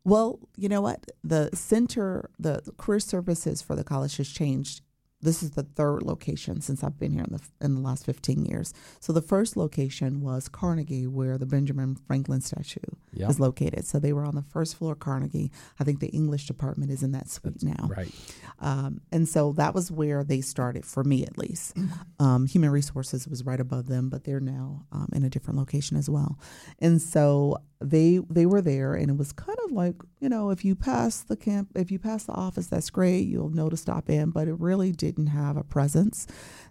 well, 0.03 0.39
you 0.55 0.69
know 0.69 0.81
what? 0.81 1.05
The 1.23 1.49
center, 1.53 2.29
the 2.39 2.61
career 2.77 2.99
services 2.99 3.61
for 3.61 3.75
the 3.75 3.83
college 3.83 4.17
has 4.17 4.29
changed 4.29 4.81
this 5.21 5.41
is 5.41 5.51
the 5.51 5.63
third 5.63 6.03
location 6.03 6.61
since 6.61 6.83
I've 6.83 6.99
been 6.99 7.11
here 7.11 7.23
in 7.23 7.33
the 7.33 7.65
in 7.65 7.75
the 7.75 7.81
last 7.81 8.05
15 8.05 8.45
years. 8.45 8.73
So 8.99 9.11
the 9.11 9.21
first 9.21 9.57
location 9.57 10.21
was 10.21 10.47
Carnegie, 10.47 11.07
where 11.07 11.37
the 11.37 11.45
Benjamin 11.45 11.95
Franklin 11.95 12.41
statue 12.41 12.79
yep. 13.13 13.29
is 13.29 13.39
located. 13.39 13.87
So 13.87 13.99
they 13.99 14.13
were 14.13 14.25
on 14.25 14.35
the 14.35 14.43
first 14.43 14.75
floor 14.75 14.95
Carnegie. 14.95 15.51
I 15.79 15.83
think 15.83 15.99
the 15.99 16.09
English 16.09 16.45
department 16.45 16.91
is 16.91 17.01
in 17.01 17.13
that 17.13 17.29
suite 17.29 17.55
That's 17.61 17.63
now. 17.63 17.87
Right. 17.87 18.11
Um, 18.59 19.01
and 19.11 19.27
so 19.27 19.53
that 19.53 19.73
was 19.73 19.91
where 19.91 20.23
they 20.23 20.41
started 20.41 20.85
for 20.85 21.03
me, 21.03 21.23
at 21.23 21.37
least. 21.37 21.77
Um, 22.19 22.47
Human 22.47 22.71
Resources 22.71 23.27
was 23.27 23.45
right 23.45 23.59
above 23.59 23.87
them, 23.87 24.09
but 24.09 24.23
they're 24.23 24.39
now 24.39 24.85
um, 24.91 25.07
in 25.13 25.23
a 25.23 25.29
different 25.29 25.59
location 25.59 25.97
as 25.97 26.09
well. 26.09 26.39
And 26.79 26.99
so 27.01 27.57
they 27.79 28.19
they 28.29 28.45
were 28.45 28.61
there 28.61 28.93
and 28.95 29.11
it 29.11 29.17
was 29.17 29.31
kind 29.31 29.57
of 29.65 29.71
like 29.71 29.95
you 30.19 30.27
know 30.27 30.49
if 30.49 30.65
you 30.65 30.75
pass 30.75 31.21
the 31.21 31.35
camp 31.35 31.69
if 31.75 31.91
you 31.91 31.99
pass 31.99 32.23
the 32.23 32.33
office 32.33 32.67
that's 32.67 32.89
great 32.89 33.27
you'll 33.27 33.49
know 33.49 33.69
to 33.69 33.77
stop 33.77 34.09
in 34.09 34.31
but 34.31 34.47
it 34.47 34.59
really 34.59 34.91
didn't 34.91 35.27
have 35.27 35.57
a 35.57 35.63
presence. 35.63 36.27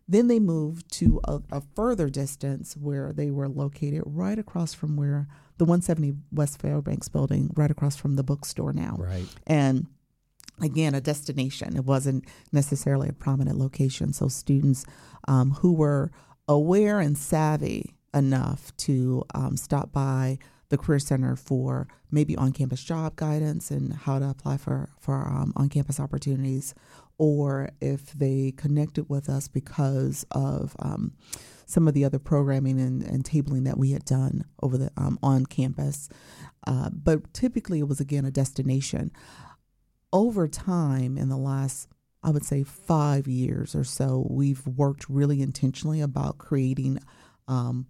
Then 0.08 0.28
they 0.28 0.38
moved 0.38 0.90
to 0.92 1.20
a, 1.24 1.40
a 1.50 1.62
further 1.74 2.08
distance 2.08 2.76
where 2.76 3.12
they 3.12 3.30
were 3.30 3.48
located 3.48 4.02
right 4.06 4.38
across 4.38 4.72
from 4.72 4.96
where 4.96 5.26
the 5.58 5.64
170 5.64 6.14
west 6.30 6.60
fairbanks 6.60 7.08
building 7.08 7.50
right 7.56 7.70
across 7.70 7.96
from 7.96 8.16
the 8.16 8.22
bookstore 8.22 8.72
now. 8.72 8.96
Right. 8.98 9.26
And 9.46 9.86
again 10.60 10.94
a 10.94 11.00
destination. 11.00 11.76
It 11.76 11.84
wasn't 11.84 12.24
necessarily 12.52 13.08
a 13.08 13.12
prominent 13.12 13.58
location 13.58 14.12
so 14.12 14.28
students 14.28 14.84
um, 15.28 15.52
who 15.52 15.72
were 15.72 16.10
aware 16.48 17.00
and 17.00 17.18
savvy 17.18 17.96
enough 18.14 18.74
to 18.78 19.24
um, 19.34 19.56
stop 19.56 19.92
by 19.92 20.38
the 20.68 20.78
Career 20.78 20.98
Center 20.98 21.36
for 21.36 21.86
maybe 22.10 22.36
on 22.36 22.52
campus 22.52 22.82
job 22.82 23.16
guidance 23.16 23.70
and 23.70 23.92
how 23.92 24.18
to 24.18 24.28
apply 24.28 24.56
for, 24.56 24.90
for 24.98 25.14
um, 25.14 25.52
on 25.56 25.68
campus 25.68 26.00
opportunities, 26.00 26.74
or 27.18 27.70
if 27.80 28.12
they 28.12 28.52
connected 28.56 29.08
with 29.08 29.28
us 29.28 29.48
because 29.48 30.26
of 30.30 30.76
um, 30.78 31.12
some 31.66 31.88
of 31.88 31.94
the 31.94 32.04
other 32.04 32.18
programming 32.18 32.80
and, 32.80 33.02
and, 33.02 33.24
tabling 33.24 33.64
that 33.64 33.78
we 33.78 33.90
had 33.90 34.04
done 34.04 34.44
over 34.62 34.76
the 34.78 34.90
um, 34.96 35.18
on 35.22 35.46
campus. 35.46 36.08
Uh, 36.66 36.90
but 36.90 37.32
typically, 37.32 37.80
it 37.80 37.88
was 37.88 38.00
again 38.00 38.24
a 38.24 38.30
destination. 38.30 39.10
Over 40.12 40.46
time, 40.46 41.16
in 41.18 41.28
the 41.28 41.36
last 41.36 41.88
I 42.22 42.30
would 42.30 42.44
say 42.44 42.64
five 42.64 43.28
years 43.28 43.76
or 43.76 43.84
so, 43.84 44.26
we've 44.28 44.66
worked 44.66 45.08
really 45.08 45.40
intentionally 45.40 46.00
about 46.00 46.38
creating 46.38 46.98
um, 47.46 47.86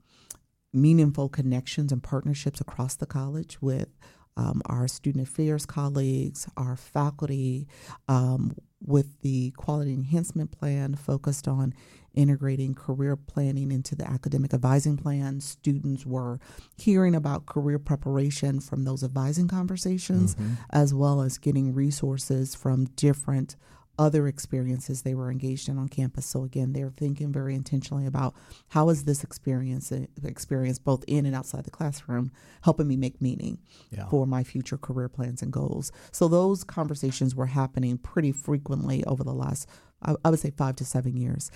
meaningful 0.77 1.29
connections 1.29 1.91
and 1.91 2.03
partnerships 2.03 2.61
across 2.61 2.95
the 2.97 3.07
college 3.07 3.61
with 3.61 3.89
um, 4.37 4.61
our 4.67 4.87
student 4.87 5.27
affairs 5.27 5.65
colleagues, 5.65 6.47
our 6.57 6.77
faculty, 6.77 7.67
um, 8.09 8.55
with 8.85 9.21
the 9.23 9.51
quality 9.53 9.95
enhancement 9.95 10.53
plan 10.53 10.95
focused 10.95 11.49
on 11.49 11.73
integrating 12.15 12.75
career 12.75 13.17
planning 13.17 13.73
into 13.73 13.95
the 13.95 14.09
academic 14.09 14.53
advising 14.53 14.97
plan. 14.97 15.41
Students 15.41 16.05
were 16.05 16.39
hearing 16.77 17.15
about 17.15 17.47
career 17.47 17.79
preparation 17.79 18.61
from 18.61 18.85
those 18.85 19.03
advising 19.03 19.49
conversations, 19.49 20.35
mm-hmm. 20.35 20.55
as 20.71 20.93
well 20.93 21.23
as 21.23 21.39
getting 21.39 21.75
resources 21.75 22.55
from 22.55 22.85
different 22.97 23.57
other 23.99 24.27
experiences 24.27 25.03
they 25.03 25.15
were 25.15 25.31
engaged 25.31 25.69
in 25.69 25.79
on 25.79 25.89
campus. 25.89 26.27
So 26.27 26.45
again, 26.45 26.73
they're 26.73 26.93
thinking 26.97 27.33
very 27.33 27.55
intentionally 27.55 28.07
about 28.07 28.35
how 28.69 28.89
is 28.89 29.05
this 29.05 29.25
experience 29.25 29.93
experience 30.25 30.79
both 30.79 31.05
in 31.07 31.27
and 31.27 31.35
outside 31.35 31.65
the 31.65 31.71
classroom 31.71 32.31
helping 32.63 32.89
me 32.89 32.97
make 32.97 33.21
meaning 33.21 33.59
yeah. 33.91 34.09
for 34.09 34.27
my 34.27 34.45
future 34.45 34.79
career 34.79 35.09
plans 35.09 35.43
and 35.43 35.53
goals. 35.53 35.93
So 36.13 36.29
those 36.29 36.65
conversations 36.65 37.35
were 37.35 37.47
happening 37.47 37.99
pretty 37.99 38.33
frequently 38.33 39.05
over 39.05 39.25
the 39.25 39.35
last 39.35 39.69
I, 40.03 40.15
I 40.25 40.31
would 40.31 40.41
say 40.41 40.51
five 40.51 40.77
to 40.77 40.85
seven 40.85 41.17
years. 41.17 41.51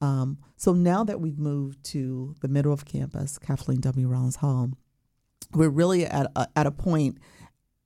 Um, 0.00 0.38
so 0.56 0.72
now 0.72 1.04
that 1.04 1.20
we've 1.20 1.38
moved 1.38 1.84
to 1.86 2.34
the 2.40 2.48
middle 2.48 2.72
of 2.72 2.84
campus, 2.84 3.38
Kathleen 3.38 3.80
W. 3.80 4.08
Rollins 4.08 4.36
Hall, 4.36 4.70
we're 5.52 5.68
really 5.68 6.06
at 6.06 6.30
a, 6.36 6.48
at 6.56 6.66
a 6.66 6.70
point 6.70 7.18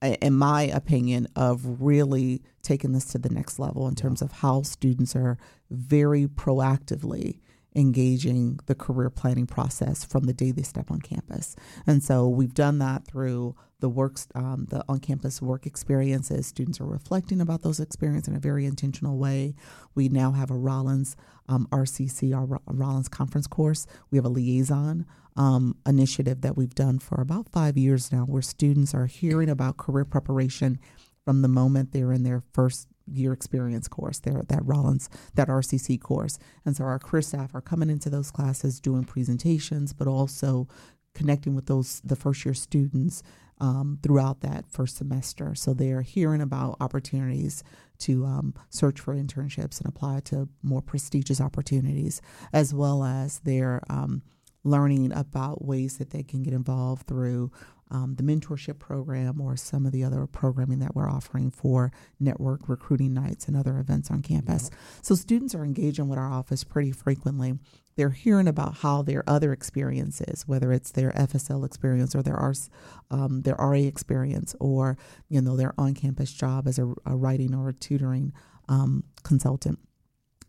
in 0.02 0.34
my 0.34 0.62
opinion, 0.62 1.26
of 1.36 1.80
really 1.80 2.42
taking 2.62 2.92
this 2.92 3.06
to 3.06 3.18
the 3.18 3.30
next 3.30 3.58
level 3.58 3.88
in 3.88 3.94
terms 3.94 4.22
of 4.22 4.32
how 4.32 4.62
students 4.62 5.16
are 5.16 5.38
very 5.70 6.26
proactively 6.26 7.40
engaging 7.75 8.61
the 8.66 8.75
career 8.75 9.11
planning 9.11 9.47
process 9.47 10.04
from 10.04 10.25
the 10.25 10.33
day 10.33 10.50
they 10.50 10.62
step 10.62 10.90
on 10.90 11.00
campus. 11.00 11.57
And 11.87 12.02
so 12.02 12.28
we've 12.28 12.54
done 12.54 12.78
that 12.78 13.07
through 13.07 13.57
the 13.81 13.88
works, 13.88 14.28
um, 14.35 14.66
the 14.71 14.85
on-campus 14.88 15.43
work 15.43 15.66
experiences. 15.66 16.47
Students 16.47 16.81
are 16.81 16.87
reflecting 16.87 17.40
about 17.40 17.62
those 17.62 17.81
experiences 17.81 18.28
in 18.28 18.37
a 18.37 18.40
very 18.40 18.64
intentional 18.64 19.19
way. 19.19 19.54
We 19.95 20.09
now 20.09 20.33
have 20.33 20.50
a 20.50 20.57
Rollins 20.57 21.16
um, 21.49 21.69
RCC, 21.71 22.35
our 22.35 22.61
Rollins 22.66 23.09
conference 23.09 23.47
course. 23.47 23.87
We 24.11 24.16
have 24.19 24.25
a 24.25 24.31
liaison 24.31 25.04
um, 25.37 25.76
initiative 25.87 26.40
that 26.43 26.57
we've 26.57 26.75
done 26.75 26.99
for 26.99 27.21
about 27.21 27.50
five 27.50 27.76
years 27.76 28.12
now, 28.12 28.25
where 28.25 28.43
students 28.43 28.95
are 28.95 29.07
hearing 29.07 29.50
about 29.50 29.76
career 29.76 30.04
preparation 30.04 30.78
from 31.25 31.43
the 31.43 31.49
moment 31.49 31.93
they're 31.93 32.12
in 32.12 32.23
their 32.23 32.43
first 32.52 32.88
year 33.06 33.32
experience 33.32 33.88
course 33.88 34.18
there 34.20 34.42
that 34.49 34.64
Rollins 34.64 35.08
that 35.34 35.49
RCC 35.49 36.00
course. 36.00 36.38
And 36.64 36.76
so 36.76 36.84
our 36.84 36.99
career 36.99 37.23
staff 37.23 37.54
are 37.54 37.61
coming 37.61 37.90
into 37.90 38.11
those 38.11 38.30
classes 38.30 38.80
doing 38.80 39.04
presentations 39.04 39.92
but 39.92 40.08
also 40.08 40.68
connecting 41.14 41.54
with 41.54 41.66
those 41.66 42.00
the 42.04 42.16
first 42.16 42.44
year 42.44 42.54
students 42.54 43.23
um, 43.61 43.99
throughout 44.02 44.40
that 44.40 44.68
first 44.68 44.96
semester. 44.96 45.54
So 45.54 45.75
they're 45.75 46.02
hearing 46.02 46.40
about 46.40 46.76
opportunities 46.80 47.62
to 48.00 48.25
um, 48.26 48.54
search 48.68 49.00
for 49.00 49.14
internships 49.14 49.80
and 49.80 49.88
apply 49.88 50.20
to 50.25 50.49
more 50.62 50.82
prestigious 50.82 51.40
opportunities 51.40 52.20
as 52.52 52.75
well 52.75 53.04
as 53.04 53.38
they're 53.40 53.80
um, 53.88 54.23
learning 54.64 55.12
about 55.12 55.64
ways 55.64 55.99
that 55.99 56.11
they 56.11 56.23
can 56.23 56.42
get 56.42 56.54
involved 56.54 57.06
through 57.06 57.52
um, 57.91 58.17
the 58.17 58.23
mentorship 58.23 58.79
program 58.79 59.41
or 59.41 59.57
some 59.57 59.87
of 59.87 59.93
the 59.93 60.05
other 60.05 60.26
programming 60.26 60.79
that 60.81 60.95
we're 60.95 61.09
offering 61.09 61.50
for 61.50 61.93
network 62.19 62.69
recruiting 62.69 63.14
nights 63.14 63.47
and 63.47 63.57
other 63.57 63.79
events 63.79 64.11
on 64.11 64.23
campus. 64.23 64.71
Yeah. 64.71 64.79
So 65.03 65.14
students 65.14 65.55
are 65.55 65.64
engaging 65.64 66.09
with 66.09 66.19
our 66.19 66.31
office 66.31 66.64
pretty 66.64 66.93
frequently. 66.93 67.55
They're 67.97 68.11
hearing 68.11 68.49
about 68.49 68.79
how 68.79 69.03
their 69.03 69.23
other 69.29 69.53
experiences, 69.53 70.47
whether 70.47 70.73
it's 70.73 70.91
their 70.91 71.12
FSL 71.12 71.64
experience 71.64 72.14
or 72.14 72.23
their 72.23 72.35
RS, 72.35 72.69
um, 73.11 73.43
their 73.43 73.55
RA 73.55 73.73
experience, 73.73 74.57
or 74.59 74.99
you 75.29 75.41
know 75.41 75.57
their 75.57 75.75
on-campus 75.79 76.33
job 76.33 76.67
as 76.67 76.79
a, 76.79 76.93
a 77.07 77.14
writing 77.14 77.55
or 77.55 77.69
a 77.69 77.73
tutoring 77.73 78.33
um, 78.69 79.05
consultant 79.23 79.79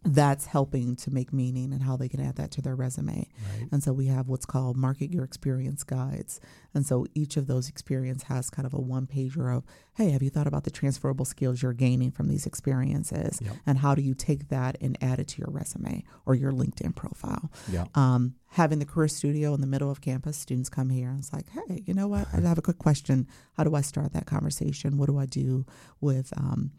that's 0.06 0.46
helping 0.46 0.96
to 0.98 1.12
make 1.12 1.34
meaning 1.34 1.74
and 1.74 1.82
how 1.82 1.98
they 1.98 2.08
can 2.08 2.20
add 2.20 2.36
that 2.36 2.52
to 2.52 2.62
their 2.62 2.76
resume. 2.76 3.28
Right. 3.60 3.68
And 3.72 3.84
so 3.84 3.92
we 3.92 4.06
have 4.06 4.28
what's 4.28 4.46
called 4.46 4.78
market 4.78 5.12
your 5.12 5.24
experience 5.24 5.84
guides. 5.84 6.40
And 6.76 6.86
so 6.86 7.08
each 7.16 7.38
of 7.38 7.48
those 7.48 7.68
experience 7.68 8.24
has 8.24 8.50
kind 8.50 8.66
of 8.68 8.74
a 8.74 8.80
one 8.80 9.08
pager 9.08 9.56
of, 9.56 9.64
hey, 9.96 10.12
have 10.12 10.22
you 10.22 10.30
thought 10.30 10.46
about 10.46 10.64
the 10.64 10.70
transferable 10.72 11.26
skills 11.26 11.62
you're 11.62 11.74
gaining 11.74 12.12
from 12.12 12.28
these 12.28 12.46
experiences? 12.46 13.40
Yep. 13.42 13.56
And 13.66 13.80
how 13.80 13.96
do 13.96 14.04
you 14.04 14.14
take 14.14 14.50
that 14.50 14.78
and 14.80 14.96
add 15.02 15.20
it 15.20 15.28
to 15.30 15.40
your 15.40 15.50
resume 15.50 16.04
or 16.26 16.36
your 16.36 16.52
LinkedIn 16.52 16.96
profile? 16.96 17.50
Yep. 17.72 17.98
Um, 17.98 18.36
having 18.50 18.80
the 18.80 18.86
career 18.86 19.08
studio 19.08 19.54
in 19.56 19.62
the 19.62 19.68
middle 19.68 19.90
of 19.90 20.02
campus, 20.02 20.38
students 20.38 20.70
come 20.70 20.90
here 20.90 21.10
and 21.10 21.20
it's 21.20 21.34
like, 21.34 21.50
hey, 21.50 21.82
you 21.86 21.94
know 21.96 22.08
what? 22.08 22.28
I 22.32 22.40
have 22.42 22.60
a 22.60 22.62
quick 22.62 22.78
question. 22.78 23.28
How 23.58 23.64
do 23.64 23.74
I 23.74 23.82
start 23.82 24.14
that 24.14 24.28
conversation? 24.28 24.98
What 24.98 25.08
do 25.08 25.18
I 25.18 25.26
do 25.26 25.66
with 26.00 26.32
um, 26.38 26.72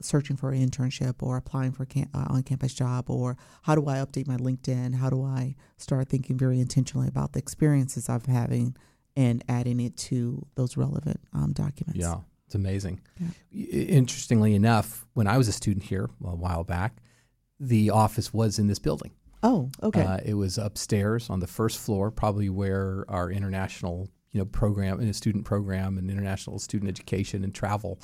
searching 0.00 0.36
for 0.36 0.50
an 0.50 0.66
internship 0.66 1.16
or 1.20 1.36
applying 1.36 1.72
for 1.72 1.84
a 1.84 2.06
uh, 2.14 2.26
on-campus 2.30 2.74
job 2.74 3.10
or 3.10 3.36
how 3.62 3.74
do 3.74 3.86
I 3.88 3.96
update 3.96 4.26
my 4.26 4.36
LinkedIn? 4.36 4.94
How 4.94 5.10
do 5.10 5.22
I 5.22 5.56
start 5.76 6.08
thinking 6.08 6.38
very 6.38 6.60
intentionally 6.60 7.08
about 7.08 7.32
the 7.32 7.38
experiences 7.38 8.08
I'm 8.08 8.22
having 8.22 8.76
and 9.16 9.44
adding 9.48 9.80
it 9.80 9.96
to 9.96 10.46
those 10.54 10.76
relevant 10.76 11.20
um, 11.32 11.52
documents? 11.52 12.00
Yeah, 12.00 12.18
it's 12.46 12.54
amazing. 12.54 13.00
Yeah. 13.18 13.66
Interestingly 13.72 14.54
enough, 14.54 15.06
when 15.14 15.26
I 15.26 15.38
was 15.38 15.48
a 15.48 15.52
student 15.52 15.84
here 15.84 16.08
a 16.24 16.34
while 16.34 16.64
back, 16.64 16.96
the 17.58 17.90
office 17.90 18.32
was 18.32 18.58
in 18.58 18.66
this 18.66 18.78
building. 18.78 19.12
Oh, 19.42 19.70
okay. 19.82 20.02
Uh, 20.02 20.18
it 20.24 20.34
was 20.34 20.58
upstairs 20.58 21.30
on 21.30 21.40
the 21.40 21.46
first 21.46 21.78
floor, 21.78 22.10
probably 22.10 22.48
where 22.48 23.04
our 23.08 23.30
international, 23.30 24.08
you 24.32 24.38
know, 24.38 24.44
program, 24.44 25.00
a 25.00 25.12
student 25.14 25.44
program, 25.44 25.96
and 25.96 26.10
international 26.10 26.58
student 26.58 26.90
education 26.90 27.42
and 27.44 27.54
travel, 27.54 28.00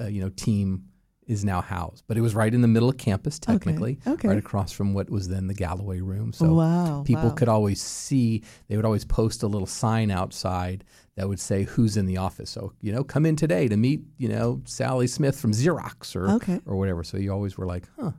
uh, 0.00 0.06
you 0.06 0.20
know, 0.20 0.30
team 0.30 0.84
is 1.28 1.44
now 1.44 1.60
housed. 1.60 2.02
But 2.08 2.16
it 2.16 2.22
was 2.22 2.34
right 2.34 2.52
in 2.52 2.62
the 2.62 2.68
middle 2.68 2.88
of 2.88 2.96
campus, 2.96 3.38
technically, 3.38 3.98
okay. 4.00 4.12
Okay. 4.12 4.28
right 4.28 4.38
across 4.38 4.72
from 4.72 4.94
what 4.94 5.10
was 5.10 5.28
then 5.28 5.46
the 5.46 5.54
Galloway 5.54 6.00
room. 6.00 6.32
So 6.32 6.54
wow, 6.54 7.04
people 7.06 7.28
wow. 7.28 7.34
could 7.34 7.48
always 7.48 7.80
see, 7.80 8.42
they 8.68 8.76
would 8.76 8.86
always 8.86 9.04
post 9.04 9.42
a 9.42 9.46
little 9.46 9.66
sign 9.66 10.10
outside 10.10 10.84
that 11.16 11.28
would 11.28 11.40
say 11.40 11.64
who's 11.64 11.96
in 11.96 12.06
the 12.06 12.16
office. 12.16 12.50
So, 12.50 12.72
you 12.80 12.92
know, 12.92 13.04
come 13.04 13.26
in 13.26 13.36
today 13.36 13.68
to 13.68 13.76
meet, 13.76 14.02
you 14.16 14.28
know, 14.28 14.62
Sally 14.64 15.06
Smith 15.06 15.38
from 15.38 15.52
Xerox 15.52 16.16
or, 16.16 16.30
okay. 16.30 16.60
or 16.64 16.76
whatever. 16.76 17.04
So 17.04 17.18
you 17.18 17.32
always 17.32 17.58
were 17.58 17.66
like, 17.66 17.84
huh, 18.00 18.12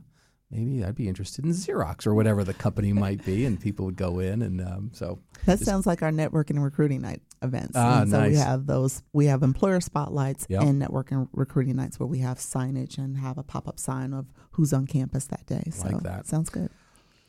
maybe 0.50 0.84
I'd 0.84 0.94
be 0.94 1.08
interested 1.08 1.44
in 1.44 1.52
Xerox 1.52 2.06
or 2.06 2.14
whatever 2.14 2.44
the 2.44 2.54
company 2.54 2.92
might 2.92 3.24
be, 3.24 3.44
and 3.44 3.60
people 3.60 3.86
would 3.86 3.96
go 3.96 4.18
in, 4.18 4.42
and 4.42 4.60
um, 4.60 4.90
so 4.92 5.18
that 5.46 5.60
sounds 5.60 5.86
like 5.86 6.02
our 6.02 6.10
networking 6.10 6.50
and 6.50 6.64
recruiting 6.64 7.00
night 7.00 7.22
events. 7.42 7.72
Ah, 7.74 8.02
and 8.02 8.10
so 8.10 8.20
nice. 8.20 8.32
we 8.32 8.36
have 8.38 8.66
those. 8.66 9.02
We 9.12 9.26
have 9.26 9.42
employer 9.42 9.80
spotlights 9.80 10.46
yep. 10.48 10.62
and 10.62 10.80
networking 10.80 11.28
recruiting 11.32 11.76
nights 11.76 11.98
where 11.98 12.06
we 12.06 12.18
have 12.18 12.38
signage 12.38 12.98
and 12.98 13.16
have 13.18 13.38
a 13.38 13.42
pop 13.42 13.68
up 13.68 13.78
sign 13.78 14.12
of 14.12 14.26
who's 14.52 14.72
on 14.72 14.86
campus 14.86 15.26
that 15.26 15.46
day. 15.46 15.64
So 15.72 15.88
like 15.88 16.02
that 16.02 16.26
sounds 16.26 16.50
good. 16.50 16.70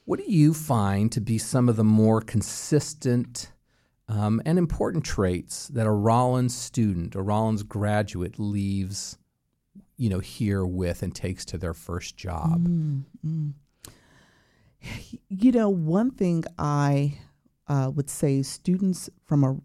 What 0.05 0.19
do 0.19 0.25
you 0.31 0.53
find 0.53 1.11
to 1.11 1.21
be 1.21 1.37
some 1.37 1.69
of 1.69 1.75
the 1.75 1.83
more 1.83 2.21
consistent? 2.21 3.51
Um, 4.07 4.41
and 4.45 4.59
important 4.59 5.05
traits 5.05 5.69
that 5.69 5.87
a 5.87 5.91
Rollins 5.91 6.53
student, 6.53 7.15
a 7.15 7.21
Rollins 7.21 7.63
graduate 7.63 8.37
leaves 8.37 9.17
you 10.01 10.09
know, 10.09 10.17
here 10.17 10.65
with 10.65 11.03
and 11.03 11.13
takes 11.13 11.45
to 11.45 11.59
their 11.59 11.75
first 11.75 12.17
job? 12.17 12.67
Mm-hmm. 12.67 13.49
You 15.29 15.51
know, 15.51 15.69
one 15.69 16.09
thing 16.09 16.43
I 16.57 17.19
uh, 17.67 17.91
would 17.93 18.09
say 18.09 18.41
students 18.41 19.11
from 19.27 19.43
a 19.43 19.59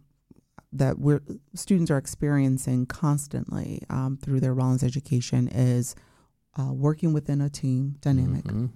that 0.73 0.99
we're 0.99 1.23
students 1.54 1.90
are 1.90 1.99
experiencing 1.99 2.87
constantly 2.87 3.82
um, 3.88 4.18
through 4.20 4.40
their 4.40 4.54
Rollins 4.54 4.82
education 4.82 5.49
is 5.49 5.94
uh, 6.58 6.73
working 6.73 7.12
within 7.12 7.40
a 7.40 7.49
team 7.49 7.96
dynamic. 8.00 8.44
Mm-hmm. 8.44 8.66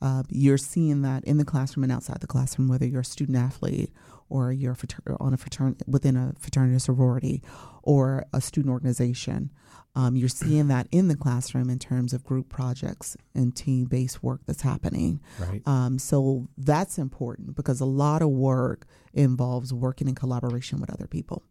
Uh, 0.00 0.22
you're 0.28 0.58
seeing 0.58 1.02
that 1.02 1.24
in 1.24 1.38
the 1.38 1.44
classroom 1.44 1.84
and 1.84 1.92
outside 1.92 2.20
the 2.20 2.26
classroom, 2.26 2.68
whether 2.68 2.86
you're 2.86 3.00
a 3.00 3.04
student 3.04 3.38
athlete 3.38 3.92
or 4.28 4.52
you're 4.52 4.74
frater- 4.74 5.16
on 5.20 5.34
a 5.34 5.36
fraternity 5.36 5.84
within 5.86 6.16
a 6.16 6.34
fraternity 6.38 6.78
sorority 6.78 7.42
or 7.82 8.24
a 8.32 8.40
student 8.40 8.72
organization. 8.72 9.50
Um, 9.94 10.14
you're 10.14 10.28
seeing 10.28 10.68
that 10.68 10.88
in 10.92 11.08
the 11.08 11.16
classroom 11.16 11.70
in 11.70 11.78
terms 11.78 12.12
of 12.12 12.22
group 12.22 12.50
projects 12.50 13.16
and 13.34 13.56
team 13.56 13.86
based 13.86 14.22
work 14.22 14.42
that's 14.46 14.60
happening. 14.60 15.20
Right. 15.38 15.62
Um, 15.66 15.98
so 15.98 16.48
that's 16.58 16.98
important 16.98 17.56
because 17.56 17.80
a 17.80 17.86
lot 17.86 18.20
of 18.20 18.28
work 18.28 18.86
involves 19.14 19.72
working 19.72 20.06
in 20.06 20.14
collaboration 20.14 20.80
with 20.80 20.90
other 20.90 21.06
people. 21.06 21.44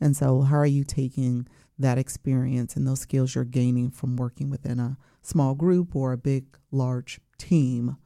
And 0.00 0.16
so, 0.16 0.40
how 0.40 0.56
are 0.56 0.66
you 0.66 0.82
taking 0.82 1.46
that 1.78 1.96
experience 1.96 2.76
and 2.76 2.86
those 2.86 3.00
skills 3.00 3.34
you're 3.34 3.44
gaining 3.44 3.90
from 3.90 4.16
working 4.16 4.50
within 4.50 4.80
a 4.80 4.96
small 5.22 5.54
group 5.54 5.94
or 5.94 6.12
a 6.12 6.18
big, 6.18 6.58
large 6.72 7.20
team? 7.38 7.96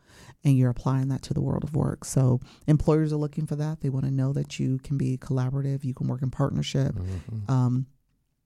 And 0.46 0.56
you're 0.56 0.70
applying 0.70 1.08
that 1.08 1.20
to 1.22 1.34
the 1.34 1.42
world 1.42 1.64
of 1.64 1.74
work. 1.74 2.04
So, 2.04 2.40
employers 2.66 3.12
are 3.12 3.16
looking 3.16 3.46
for 3.46 3.56
that. 3.56 3.80
They 3.80 3.90
want 3.90 4.06
to 4.06 4.10
know 4.10 4.32
that 4.32 4.58
you 4.58 4.78
can 4.78 4.96
be 4.96 5.18
collaborative, 5.18 5.84
you 5.84 5.92
can 5.92 6.06
work 6.06 6.22
in 6.22 6.30
partnership. 6.30 6.94
Mm-hmm. 6.94 7.50
Um, 7.52 7.86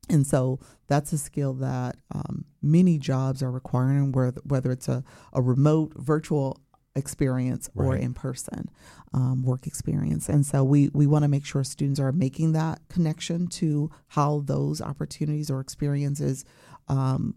and 0.09 0.27
so 0.27 0.59
that's 0.89 1.13
a 1.13 1.19
skill 1.19 1.55
that 1.55 1.97
um, 2.13 2.45
many 2.61 2.99
jobs 2.99 3.43
are 3.43 3.51
requiring, 3.51 4.13
whether, 4.13 4.41
whether 4.45 4.73
it's 4.73 4.89
a, 4.89 5.05
a 5.33 5.41
remote 5.41 5.93
virtual 5.97 6.61
experience 6.97 7.71
or 7.77 7.95
in 7.95 8.13
person 8.13 8.69
um, 9.15 9.45
work 9.45 9.67
experience. 9.67 10.29
And 10.29 10.45
so 10.45 10.65
we, 10.65 10.91
we 10.93 11.07
want 11.07 11.23
to 11.23 11.29
make 11.29 11.45
sure 11.45 11.63
students 11.63 12.01
are 12.01 12.13
making 12.13 12.53
that 12.53 12.81
connection 12.89 13.47
to 13.49 13.91
how 14.09 14.43
those 14.45 14.81
opportunities 14.81 15.51
or 15.51 15.61
experiences 15.61 16.45
um, 16.89 17.37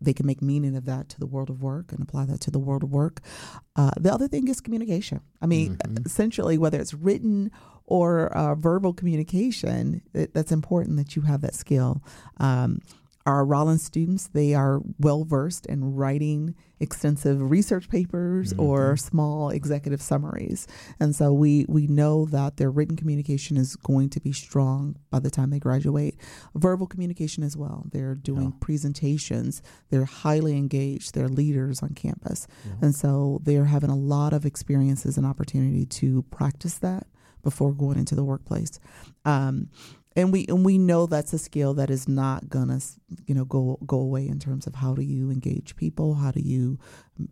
they 0.00 0.12
can 0.12 0.26
make 0.26 0.42
meaning 0.42 0.76
of 0.76 0.84
that 0.86 1.08
to 1.10 1.18
the 1.20 1.26
world 1.26 1.50
of 1.50 1.62
work 1.62 1.92
and 1.92 2.00
apply 2.02 2.24
that 2.26 2.40
to 2.40 2.50
the 2.50 2.58
world 2.58 2.82
of 2.82 2.90
work. 2.90 3.20
Uh, 3.76 3.90
the 3.98 4.12
other 4.12 4.28
thing 4.28 4.48
is 4.48 4.60
communication. 4.60 5.20
I 5.40 5.46
mean, 5.46 5.76
Mhm. 5.76 6.06
essentially, 6.06 6.58
whether 6.58 6.80
it's 6.80 6.94
written 6.94 7.50
or 7.84 8.28
uh, 8.36 8.54
verbal 8.54 8.92
communication, 8.92 10.02
it, 10.12 10.34
that's 10.34 10.52
important 10.52 10.96
that 10.96 11.14
you 11.16 11.22
have 11.22 11.40
that 11.42 11.54
skill. 11.54 12.02
Um, 12.38 12.80
our 13.26 13.44
Rollins 13.44 13.82
students, 13.82 14.28
they 14.28 14.54
are 14.54 14.80
well 14.98 15.24
versed 15.24 15.66
in 15.66 15.94
writing 15.96 16.54
extensive 16.78 17.50
research 17.50 17.88
papers 17.88 18.52
or 18.58 18.96
small 18.96 19.50
executive 19.50 20.00
summaries. 20.00 20.66
And 21.00 21.14
so 21.16 21.32
we, 21.32 21.64
we 21.68 21.86
know 21.86 22.26
that 22.26 22.56
their 22.58 22.70
written 22.70 22.96
communication 22.96 23.56
is 23.56 23.74
going 23.76 24.10
to 24.10 24.20
be 24.20 24.32
strong 24.32 24.96
by 25.10 25.18
the 25.18 25.30
time 25.30 25.50
they 25.50 25.58
graduate. 25.58 26.16
Verbal 26.54 26.86
communication 26.86 27.42
as 27.42 27.56
well. 27.56 27.86
They're 27.90 28.14
doing 28.14 28.44
Yeah. 28.52 28.58
presentations, 28.60 29.62
they're 29.90 30.04
highly 30.04 30.56
engaged, 30.56 31.14
they're 31.14 31.28
leaders 31.28 31.82
on 31.82 31.90
campus. 31.90 32.46
Yeah. 32.64 32.72
And 32.82 32.94
so 32.94 33.40
they're 33.42 33.64
having 33.64 33.90
a 33.90 33.96
lot 33.96 34.32
of 34.32 34.44
experiences 34.46 35.16
and 35.16 35.26
opportunity 35.26 35.86
to 35.86 36.22
practice 36.30 36.74
that 36.78 37.06
before 37.42 37.72
going 37.72 37.98
into 37.98 38.14
the 38.14 38.24
workplace. 38.24 38.78
Um, 39.24 39.68
and 40.16 40.32
we 40.32 40.46
and 40.48 40.64
we 40.64 40.78
know 40.78 41.06
that's 41.06 41.32
a 41.32 41.38
skill 41.38 41.74
that 41.74 41.90
is 41.90 42.08
not 42.08 42.48
gonna 42.48 42.80
you 43.26 43.34
know 43.34 43.44
go 43.44 43.78
go 43.86 43.98
away 43.98 44.26
in 44.26 44.38
terms 44.38 44.66
of 44.66 44.74
how 44.74 44.94
do 44.94 45.02
you 45.02 45.30
engage 45.30 45.76
people, 45.76 46.14
how 46.14 46.30
do 46.30 46.40
you 46.40 46.78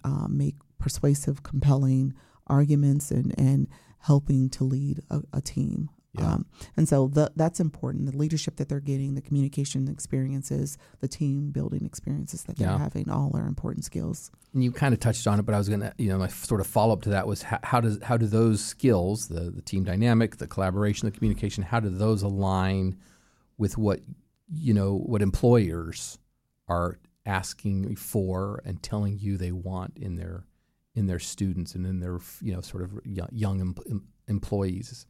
um, 0.04 0.36
make 0.36 0.56
persuasive, 0.78 1.42
compelling 1.42 2.12
arguments, 2.46 3.10
and 3.10 3.34
and 3.38 3.68
helping 4.00 4.50
to 4.50 4.64
lead 4.64 5.00
a, 5.10 5.22
a 5.32 5.40
team. 5.40 5.88
Yeah. 6.16 6.34
Um, 6.34 6.46
and 6.76 6.88
so 6.88 7.08
the, 7.08 7.32
that's 7.34 7.58
important. 7.60 8.06
The 8.10 8.16
leadership 8.16 8.56
that 8.56 8.68
they're 8.68 8.80
getting, 8.80 9.14
the 9.14 9.20
communication 9.20 9.88
experiences, 9.88 10.78
the 11.00 11.08
team 11.08 11.50
building 11.50 11.84
experiences 11.84 12.44
that 12.44 12.56
they're 12.56 12.68
Yeah. 12.68 12.78
having, 12.78 13.10
all 13.10 13.32
are 13.34 13.46
important 13.46 13.84
skills. 13.84 14.30
And 14.52 14.62
you 14.62 14.70
kind 14.70 14.94
of 14.94 15.00
touched 15.00 15.26
on 15.26 15.40
it, 15.40 15.42
but 15.46 15.54
I 15.54 15.58
was 15.58 15.68
going 15.68 15.80
to, 15.80 15.92
you 15.98 16.08
know, 16.08 16.18
my 16.18 16.28
sort 16.28 16.60
of 16.60 16.66
follow 16.68 16.92
up 16.92 17.02
to 17.02 17.08
that 17.10 17.26
was 17.26 17.42
how, 17.42 17.58
how 17.64 17.80
does 17.80 17.98
how 18.02 18.16
do 18.16 18.26
those 18.26 18.64
skills, 18.64 19.26
the 19.28 19.50
the 19.50 19.62
team 19.62 19.82
dynamic, 19.84 20.36
the 20.36 20.46
collaboration, 20.46 21.06
the 21.08 21.16
communication, 21.16 21.64
how 21.64 21.80
do 21.80 21.88
those 21.88 22.22
align 22.22 22.96
with 23.58 23.76
what 23.76 24.00
you 24.54 24.72
know 24.74 24.96
what 24.98 25.20
employers 25.22 26.18
are 26.68 26.98
asking 27.26 27.96
for 27.96 28.62
and 28.64 28.82
telling 28.82 29.18
you 29.18 29.36
they 29.36 29.50
want 29.52 29.96
in 29.98 30.16
their 30.16 30.44
in 30.94 31.06
their 31.06 31.18
students 31.18 31.74
and 31.74 31.84
in 31.86 31.98
their 31.98 32.18
you 32.40 32.52
know 32.54 32.60
sort 32.60 32.82
of 32.84 32.92
young, 33.04 33.28
young 33.32 33.60
em, 33.60 33.74
em- 33.90 34.06
employees? 34.28 35.06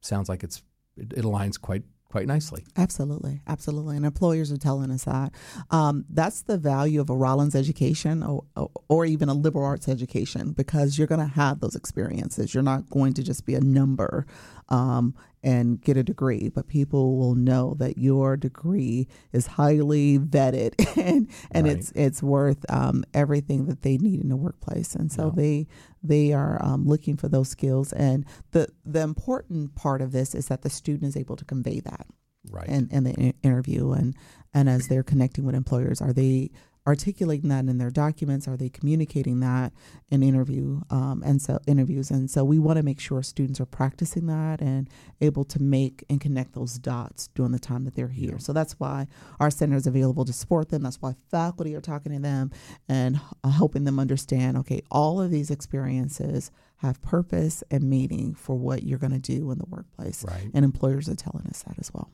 Sounds 0.00 0.28
like 0.28 0.42
it's 0.42 0.62
it, 0.96 1.12
it 1.12 1.24
aligns 1.24 1.60
quite 1.60 1.84
quite 2.10 2.26
nicely. 2.26 2.64
Absolutely, 2.76 3.40
absolutely, 3.46 3.96
and 3.96 4.04
employers 4.04 4.50
are 4.50 4.58
telling 4.58 4.90
us 4.90 5.04
that. 5.04 5.32
Um, 5.70 6.04
that's 6.10 6.42
the 6.42 6.58
value 6.58 7.00
of 7.00 7.08
a 7.08 7.14
Rollins 7.14 7.54
education, 7.54 8.22
or, 8.22 8.44
or 8.88 9.06
even 9.06 9.28
a 9.28 9.34
liberal 9.34 9.64
arts 9.64 9.88
education, 9.88 10.50
because 10.50 10.98
you're 10.98 11.06
going 11.06 11.20
to 11.20 11.34
have 11.34 11.60
those 11.60 11.76
experiences. 11.76 12.52
You're 12.52 12.64
not 12.64 12.90
going 12.90 13.14
to 13.14 13.22
just 13.22 13.46
be 13.46 13.54
a 13.54 13.60
number 13.60 14.26
um, 14.68 15.14
and 15.42 15.80
get 15.80 15.96
a 15.96 16.02
degree, 16.02 16.50
but 16.54 16.68
people 16.68 17.16
will 17.16 17.34
know 17.34 17.74
that 17.78 17.96
your 17.98 18.36
degree 18.36 19.08
is 19.32 19.46
highly 19.46 20.18
vetted 20.18 20.74
and 21.02 21.28
and 21.50 21.66
Right. 21.66 21.76
it's 21.76 21.92
it's 21.94 22.22
worth 22.22 22.64
um, 22.70 23.04
everything 23.14 23.66
that 23.66 23.82
they 23.82 23.96
need 23.96 24.20
in 24.20 24.28
the 24.28 24.36
workplace. 24.36 24.94
And 24.94 25.10
so 25.10 25.26
Yeah. 25.26 25.32
they 25.36 25.66
they 26.02 26.32
are 26.32 26.58
um, 26.62 26.86
looking 26.86 27.16
for 27.16 27.28
those 27.28 27.48
skills. 27.48 27.92
And 27.92 28.24
the 28.52 28.68
the 28.84 29.00
important 29.00 29.74
part 29.74 30.02
of 30.02 30.12
this 30.12 30.34
is 30.34 30.48
that 30.48 30.62
the 30.62 30.70
student 30.70 31.08
is 31.08 31.16
able 31.16 31.36
to 31.36 31.44
convey 31.44 31.80
that 31.80 32.06
Right. 32.50 32.68
in, 32.68 32.88
in 32.90 33.04
the 33.04 33.34
interview 33.42 33.92
and 33.92 34.14
and 34.54 34.68
as 34.68 34.88
they're 34.88 35.02
connecting 35.02 35.44
with 35.44 35.54
employers 35.54 36.00
are 36.00 36.12
they 36.12 36.50
articulating 36.90 37.48
that 37.48 37.66
in 37.66 37.78
their 37.78 37.90
documents. 37.90 38.48
Are 38.48 38.56
they 38.56 38.68
communicating 38.68 39.40
that 39.40 39.72
in 40.10 40.22
interview 40.22 40.80
um, 40.90 41.22
and 41.24 41.40
so 41.40 41.58
interviews? 41.66 42.10
And 42.10 42.28
so 42.30 42.44
we 42.44 42.58
want 42.58 42.78
to 42.78 42.82
make 42.82 43.00
sure 43.00 43.22
students 43.22 43.60
are 43.60 43.66
practicing 43.66 44.26
that 44.26 44.60
and 44.60 44.90
able 45.20 45.44
to 45.44 45.62
make 45.62 46.04
and 46.10 46.20
connect 46.20 46.54
those 46.54 46.78
dots 46.78 47.28
during 47.28 47.52
the 47.52 47.58
time 47.58 47.84
that 47.84 47.94
they're 47.94 48.08
here. 48.08 48.32
Yeah. 48.32 48.38
so 48.38 48.52
that's 48.52 48.72
why 48.74 49.06
our 49.38 49.50
center 49.50 49.76
is 49.76 49.86
available 49.86 50.24
to 50.24 50.32
support 50.32 50.70
them. 50.70 50.82
That's 50.82 51.00
why 51.00 51.14
faculty 51.30 51.74
are 51.74 51.80
talking 51.80 52.12
to 52.12 52.18
them 52.18 52.50
and 52.88 53.20
uh, 53.44 53.50
helping 53.50 53.84
them 53.84 53.98
understand 54.00 54.56
okay 54.58 54.82
all 54.90 55.20
of 55.20 55.30
these 55.30 55.50
experiences 55.50 56.50
have 56.78 57.00
purpose 57.02 57.62
and 57.70 57.84
meaning 57.84 58.34
for 58.34 58.56
what 58.56 58.82
you're 58.82 58.98
going 58.98 59.12
to 59.12 59.18
do 59.18 59.50
in 59.50 59.58
the 59.58 59.66
workplace. 59.66 60.24
Right. 60.24 60.50
and 60.54 60.64
employers 60.64 61.08
are 61.08 61.14
telling 61.14 61.46
us 61.46 61.62
that 61.62 61.78
as 61.78 61.92
well 61.94 62.10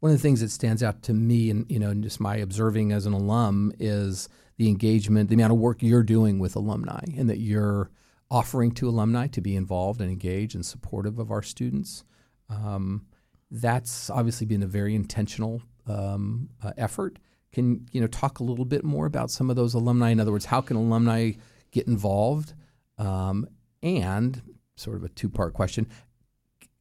One 0.00 0.12
of 0.12 0.18
the 0.18 0.22
things 0.22 0.40
that 0.40 0.50
stands 0.50 0.82
out 0.82 1.02
to 1.02 1.14
me, 1.14 1.50
and 1.50 1.70
you 1.70 1.78
know, 1.78 1.94
just 1.94 2.20
my 2.20 2.36
observing 2.36 2.92
as 2.92 3.06
an 3.06 3.12
alum, 3.12 3.72
is 3.78 4.28
the 4.56 4.68
engagement, 4.68 5.28
the 5.28 5.34
amount 5.34 5.52
of 5.52 5.58
work 5.58 5.82
you're 5.82 6.02
doing 6.02 6.38
with 6.38 6.56
alumni, 6.56 7.02
and 7.16 7.28
that 7.30 7.38
you're 7.38 7.90
offering 8.30 8.72
to 8.72 8.88
alumni 8.88 9.26
to 9.28 9.40
be 9.40 9.56
involved 9.56 10.00
and 10.00 10.10
engaged 10.10 10.54
and 10.54 10.66
supportive 10.66 11.18
of 11.18 11.30
our 11.30 11.42
students. 11.42 12.04
Um, 12.48 13.06
that's 13.50 14.10
obviously 14.10 14.46
been 14.46 14.62
a 14.62 14.66
very 14.66 14.94
intentional 14.94 15.62
um, 15.86 16.50
uh, 16.62 16.72
effort. 16.76 17.18
Can 17.52 17.86
you 17.92 18.00
know 18.00 18.06
talk 18.06 18.40
a 18.40 18.44
little 18.44 18.64
bit 18.64 18.84
more 18.84 19.06
about 19.06 19.30
some 19.30 19.48
of 19.50 19.56
those 19.56 19.74
alumni? 19.74 20.10
In 20.10 20.20
other 20.20 20.32
words, 20.32 20.46
how 20.46 20.60
can 20.60 20.76
alumni 20.76 21.32
get 21.70 21.86
involved? 21.86 22.54
Um, 22.98 23.48
and 23.82 24.42
sort 24.76 24.96
of 24.96 25.04
a 25.04 25.08
two 25.08 25.28
part 25.28 25.54
question: 25.54 25.88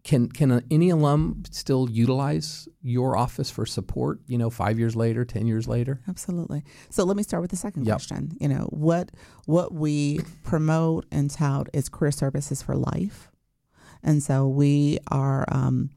can 0.06 0.30
can 0.30 0.64
any 0.72 0.92
alum 0.92 1.44
still 1.50 1.90
utilize 1.90 2.70
your 2.82 3.18
office 3.18 3.50
for 3.50 3.66
support? 3.66 4.20
You 4.28 4.38
know, 4.38 4.50
five 4.52 4.78
years 4.80 4.96
later, 4.96 5.26
ten 5.26 5.48
years 5.48 5.68
later. 5.68 6.00
Absolutely. 6.08 6.64
So 6.92 7.04
let 7.04 7.18
me 7.18 7.24
start 7.24 7.42
with 7.42 7.50
the 7.52 7.58
second 7.58 7.86
Yep. 7.86 7.94
question. 7.96 8.38
You 8.40 8.48
know, 8.48 8.68
what 8.70 9.10
what 9.46 9.74
we 9.74 10.20
promote 10.44 11.06
and 11.12 11.30
tout 11.30 11.68
is 11.74 11.90
career 11.90 12.12
services 12.12 12.62
for 12.62 12.76
life, 12.76 13.32
and 14.04 14.22
so 14.24 14.48
we 14.48 15.00
are 15.12 15.44
um, 15.52 15.90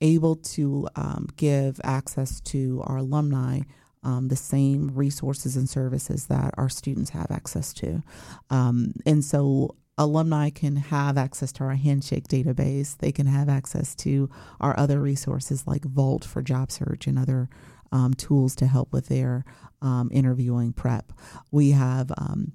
able 0.00 0.36
to 0.56 0.88
um, 0.96 1.28
give 1.36 1.80
access 1.84 2.40
to 2.40 2.82
our 2.84 2.98
alumni. 2.98 3.60
Um, 4.04 4.26
the 4.26 4.34
same 4.34 4.90
resources 4.96 5.56
and 5.56 5.70
services 5.70 6.26
that 6.26 6.54
our 6.58 6.68
students 6.68 7.10
have 7.10 7.30
access 7.30 7.72
to. 7.74 8.02
Um, 8.50 8.94
and 9.06 9.24
so 9.24 9.76
alumni 9.98 10.50
can 10.50 10.76
have 10.76 11.18
access 11.18 11.52
to 11.52 11.64
our 11.64 11.74
handshake 11.74 12.28
database. 12.28 12.96
They 12.96 13.12
can 13.12 13.26
have 13.26 13.48
access 13.48 13.94
to 13.96 14.30
our 14.60 14.78
other 14.78 15.00
resources 15.00 15.66
like 15.66 15.84
Vault 15.84 16.24
for 16.24 16.42
job 16.42 16.70
search 16.70 17.06
and 17.06 17.18
other 17.18 17.48
um, 17.92 18.14
tools 18.14 18.56
to 18.56 18.66
help 18.66 18.92
with 18.92 19.08
their 19.08 19.44
um, 19.82 20.08
interviewing 20.12 20.72
prep. 20.72 21.12
We 21.50 21.72
have 21.72 22.10
um, 22.16 22.52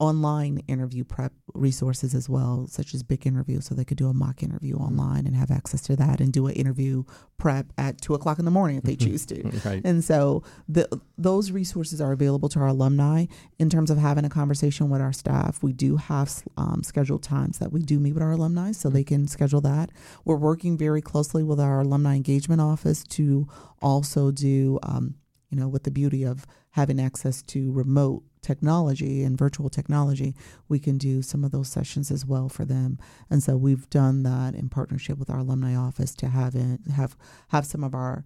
online 0.00 0.62
interview 0.66 1.04
prep 1.04 1.32
resources 1.54 2.14
as 2.14 2.28
well, 2.28 2.66
such 2.66 2.94
as 2.94 3.02
Big 3.02 3.26
Interview, 3.26 3.60
so 3.60 3.74
they 3.74 3.84
could 3.84 3.98
do 3.98 4.08
a 4.08 4.14
mock 4.14 4.42
interview 4.42 4.76
online 4.76 5.26
and 5.26 5.36
have 5.36 5.50
access 5.50 5.82
to 5.82 5.94
that 5.96 6.20
and 6.20 6.32
do 6.32 6.46
an 6.46 6.54
interview 6.54 7.04
prep 7.36 7.66
at 7.76 8.00
two 8.00 8.14
o'clock 8.14 8.38
in 8.38 8.46
the 8.46 8.50
morning 8.50 8.78
if 8.78 8.84
they 8.84 8.96
choose 8.96 9.26
to. 9.26 9.50
Right. 9.64 9.82
And 9.84 10.02
so 10.02 10.42
the, 10.68 10.88
those 11.18 11.50
resources 11.50 12.00
are 12.00 12.12
available 12.12 12.48
to 12.50 12.60
our 12.60 12.68
alumni 12.68 13.26
in 13.58 13.68
terms 13.68 13.90
of 13.90 13.98
having 13.98 14.24
a 14.24 14.30
conversation 14.30 14.88
with 14.88 15.02
our 15.02 15.12
staff. 15.12 15.62
We 15.62 15.74
do 15.74 15.96
have 15.96 16.44
um, 16.56 16.82
scheduled 16.82 17.22
times 17.22 17.58
that 17.58 17.70
we 17.70 17.82
do 17.82 18.00
meet 18.00 18.14
with 18.14 18.22
our 18.22 18.30
alumni 18.30 18.72
so 18.72 18.88
they 18.88 19.04
can 19.04 19.28
schedule 19.28 19.60
that. 19.62 19.90
We're 20.24 20.36
working 20.36 20.78
very 20.78 21.02
closely 21.02 21.42
with 21.42 21.60
our 21.60 21.80
alumni 21.80 22.16
engagement 22.16 22.62
office 22.62 23.04
to 23.04 23.48
also 23.82 24.30
do, 24.30 24.78
um, 24.82 25.16
you 25.50 25.58
know, 25.58 25.68
with 25.68 25.82
the 25.82 25.90
beauty 25.90 26.24
of 26.24 26.46
having 26.70 26.98
access 26.98 27.42
to 27.42 27.70
remote 27.72 28.22
technology 28.42 29.22
and 29.22 29.36
virtual 29.38 29.68
technology, 29.68 30.34
we 30.68 30.78
can 30.78 30.98
do 30.98 31.22
some 31.22 31.44
of 31.44 31.50
those 31.50 31.68
sessions 31.68 32.10
as 32.10 32.24
well 32.24 32.48
for 32.48 32.64
them. 32.64 32.98
And 33.28 33.42
so 33.42 33.56
we've 33.56 33.88
done 33.90 34.22
that 34.24 34.54
in 34.54 34.68
partnership 34.68 35.18
with 35.18 35.30
our 35.30 35.38
alumni 35.38 35.74
office 35.74 36.14
to 36.16 36.28
have 36.28 36.54
it, 36.54 36.80
have 36.94 37.16
have 37.48 37.66
some 37.66 37.84
of 37.84 37.94
our 37.94 38.24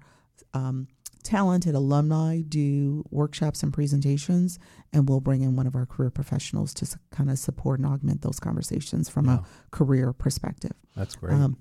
um, 0.53 0.89
talented 1.23 1.75
alumni 1.75 2.41
do 2.43 3.03
workshops 3.11 3.63
and 3.63 3.73
presentations, 3.73 4.59
and 4.93 5.09
we'll 5.09 5.21
bring 5.21 5.41
in 5.43 5.57
one 5.57 5.67
of 5.67 5.75
our 5.75 5.87
career 5.87 6.11
professionals 6.11 6.75
to 6.75 6.85
s- 6.85 6.97
kind 7.11 7.31
of 7.31 7.39
support 7.39 7.81
and 7.81 7.89
augment 7.89 8.21
those 8.23 8.39
conversations 8.39 9.09
from 9.09 9.27
Yeah. 9.27 9.39
a 9.39 9.43
career 9.71 10.13
perspective. 10.13 10.73
That's 10.95 11.17
great. 11.17 11.35
Um, 11.35 11.57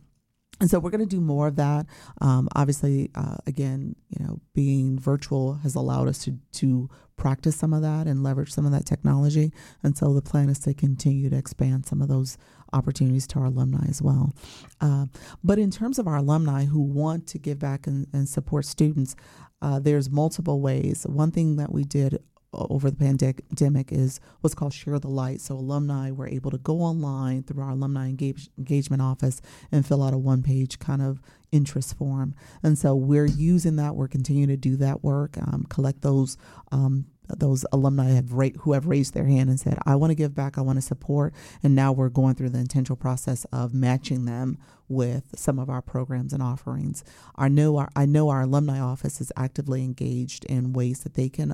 and 0.59 0.69
so 0.69 0.79
we're 0.79 0.91
going 0.91 1.01
to 1.01 1.05
do 1.05 1.21
more 1.21 1.47
of 1.47 1.55
that. 1.57 1.85
Um, 2.21 2.47
obviously, 2.55 3.09
uh, 3.15 3.35
again, 3.47 3.95
you 4.09 4.23
know, 4.23 4.39
being 4.53 4.99
virtual 4.99 5.55
has 5.55 5.75
allowed 5.75 6.07
us 6.07 6.19
to 6.25 6.37
to 6.53 6.89
practice 7.15 7.55
some 7.55 7.73
of 7.73 7.81
that 7.81 8.07
and 8.07 8.23
leverage 8.23 8.51
some 8.51 8.65
of 8.65 8.71
that 8.71 8.85
technology. 8.85 9.51
And 9.83 9.97
so 9.97 10.13
the 10.13 10.21
plan 10.21 10.49
is 10.49 10.59
to 10.59 10.73
continue 10.73 11.29
to 11.29 11.37
expand 11.37 11.85
some 11.85 12.01
of 12.01 12.07
those 12.07 12.37
opportunities 12.73 13.27
to 13.27 13.39
our 13.39 13.45
alumni 13.45 13.85
as 13.87 14.01
well. 14.01 14.33
Uh, 14.81 15.05
but 15.43 15.59
in 15.59 15.69
terms 15.69 15.99
of 15.99 16.07
our 16.07 16.17
alumni 16.17 16.65
who 16.65 16.81
want 16.81 17.27
to 17.27 17.37
give 17.37 17.59
back 17.59 17.85
and, 17.85 18.07
and 18.13 18.27
support 18.27 18.65
students, 18.65 19.15
uh, 19.61 19.79
there's 19.79 20.09
multiple 20.09 20.59
ways. 20.59 21.05
One 21.07 21.31
thing 21.31 21.55
that 21.57 21.71
we 21.71 21.83
did 21.83 22.19
over 22.53 22.89
the 22.89 22.95
pandemic 22.95 23.91
is 23.91 24.19
what's 24.41 24.55
called 24.55 24.73
Share 24.73 24.99
the 24.99 25.07
Light. 25.07 25.41
So 25.41 25.55
alumni 25.55 26.11
were 26.11 26.27
able 26.27 26.51
to 26.51 26.57
go 26.57 26.79
online 26.79 27.43
through 27.43 27.63
our 27.63 27.71
alumni 27.71 28.09
engage, 28.09 28.49
engagement 28.57 29.01
office 29.01 29.41
and 29.71 29.85
fill 29.85 30.03
out 30.03 30.13
a 30.13 30.17
one 30.17 30.43
page 30.43 30.79
kind 30.79 31.01
of 31.01 31.21
interest 31.51 31.97
form. 31.97 32.35
And 32.61 32.77
so 32.77 32.95
we're 32.95 33.25
using 33.25 33.75
that. 33.77 33.95
We're 33.95 34.07
continuing 34.07 34.49
to 34.49 34.57
do 34.57 34.75
that 34.77 35.03
work, 35.03 35.37
um, 35.37 35.65
collect 35.69 36.01
those 36.01 36.37
um, 36.71 37.05
those 37.29 37.65
alumni 37.71 38.09
have 38.09 38.33
ra- 38.33 38.49
who 38.59 38.73
have 38.73 38.85
raised 38.85 39.13
their 39.13 39.25
hand 39.25 39.49
and 39.49 39.59
said, 39.59 39.77
"I 39.85 39.95
want 39.95 40.11
to 40.11 40.15
give 40.15 40.35
back. 40.35 40.57
I 40.57 40.61
want 40.61 40.77
to 40.77 40.81
support." 40.81 41.33
And 41.63 41.73
now 41.73 41.91
we're 41.91 42.09
going 42.09 42.35
through 42.35 42.49
the 42.49 42.59
intentional 42.59 42.97
process 42.97 43.45
of 43.45 43.73
matching 43.73 44.25
them 44.25 44.57
with 44.89 45.23
some 45.35 45.57
of 45.57 45.69
our 45.69 45.81
programs 45.81 46.33
and 46.33 46.43
offerings. 46.43 47.03
I 47.35 47.47
know 47.47 47.77
our, 47.77 47.89
I 47.95 48.05
know 48.05 48.29
our 48.29 48.41
alumni 48.41 48.79
office 48.79 49.21
is 49.21 49.31
actively 49.37 49.83
engaged 49.83 50.45
in 50.45 50.73
ways 50.73 50.99
that 51.01 51.13
they 51.13 51.29
can 51.29 51.53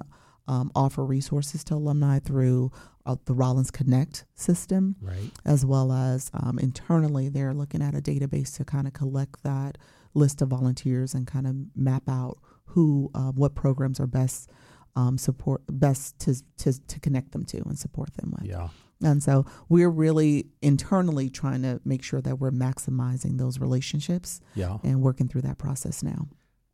um, 0.50 0.72
offer 0.76 1.06
resources 1.06 1.64
to 1.66 1.76
alumni 1.76 2.20
through 2.20 2.72
uh, 3.06 3.16
the 3.26 3.34
Rollins 3.34 3.72
Connect 3.72 4.26
system, 4.36 4.96
right. 5.02 5.32
as 5.46 5.66
well 5.66 5.92
as 5.94 6.30
um, 6.34 6.60
internally 6.60 7.30
they're 7.30 7.54
looking 7.54 7.82
at 7.82 7.96
a 7.96 8.02
database 8.02 8.56
to 8.58 8.66
kind 8.66 8.88
of 8.88 8.94
collect 8.94 9.44
that 9.44 9.78
list 10.14 10.42
of 10.42 10.50
volunteers 10.50 11.14
and 11.14 11.26
kind 11.28 11.48
of 11.48 11.56
map 11.76 12.04
out 12.10 12.38
who 12.66 13.10
uh, 13.16 13.32
what 13.32 13.56
programs 13.56 14.00
are 14.00 14.08
best 14.08 14.50
um, 14.96 15.18
support 15.18 15.62
best 15.70 16.20
to, 16.20 16.36
to 16.58 16.74
to 16.88 17.00
connect 17.00 17.32
them 17.32 17.46
to 17.46 17.58
and 17.66 17.78
support 17.78 18.14
them 18.18 18.34
with. 18.38 18.50
Yeah. 18.50 18.70
And 19.02 19.24
so 19.24 19.46
we're 19.70 19.90
really 19.90 20.48
internally 20.62 21.30
trying 21.30 21.62
to 21.62 21.80
make 21.86 22.04
sure 22.04 22.22
that 22.22 22.38
we're 22.40 22.52
maximizing 22.52 23.38
those 23.38 23.58
relationships 23.60 24.42
Yeah. 24.56 24.78
and 24.84 25.02
working 25.02 25.28
through 25.30 25.44
that 25.44 25.58
process 25.58 26.04
now. 26.04 26.28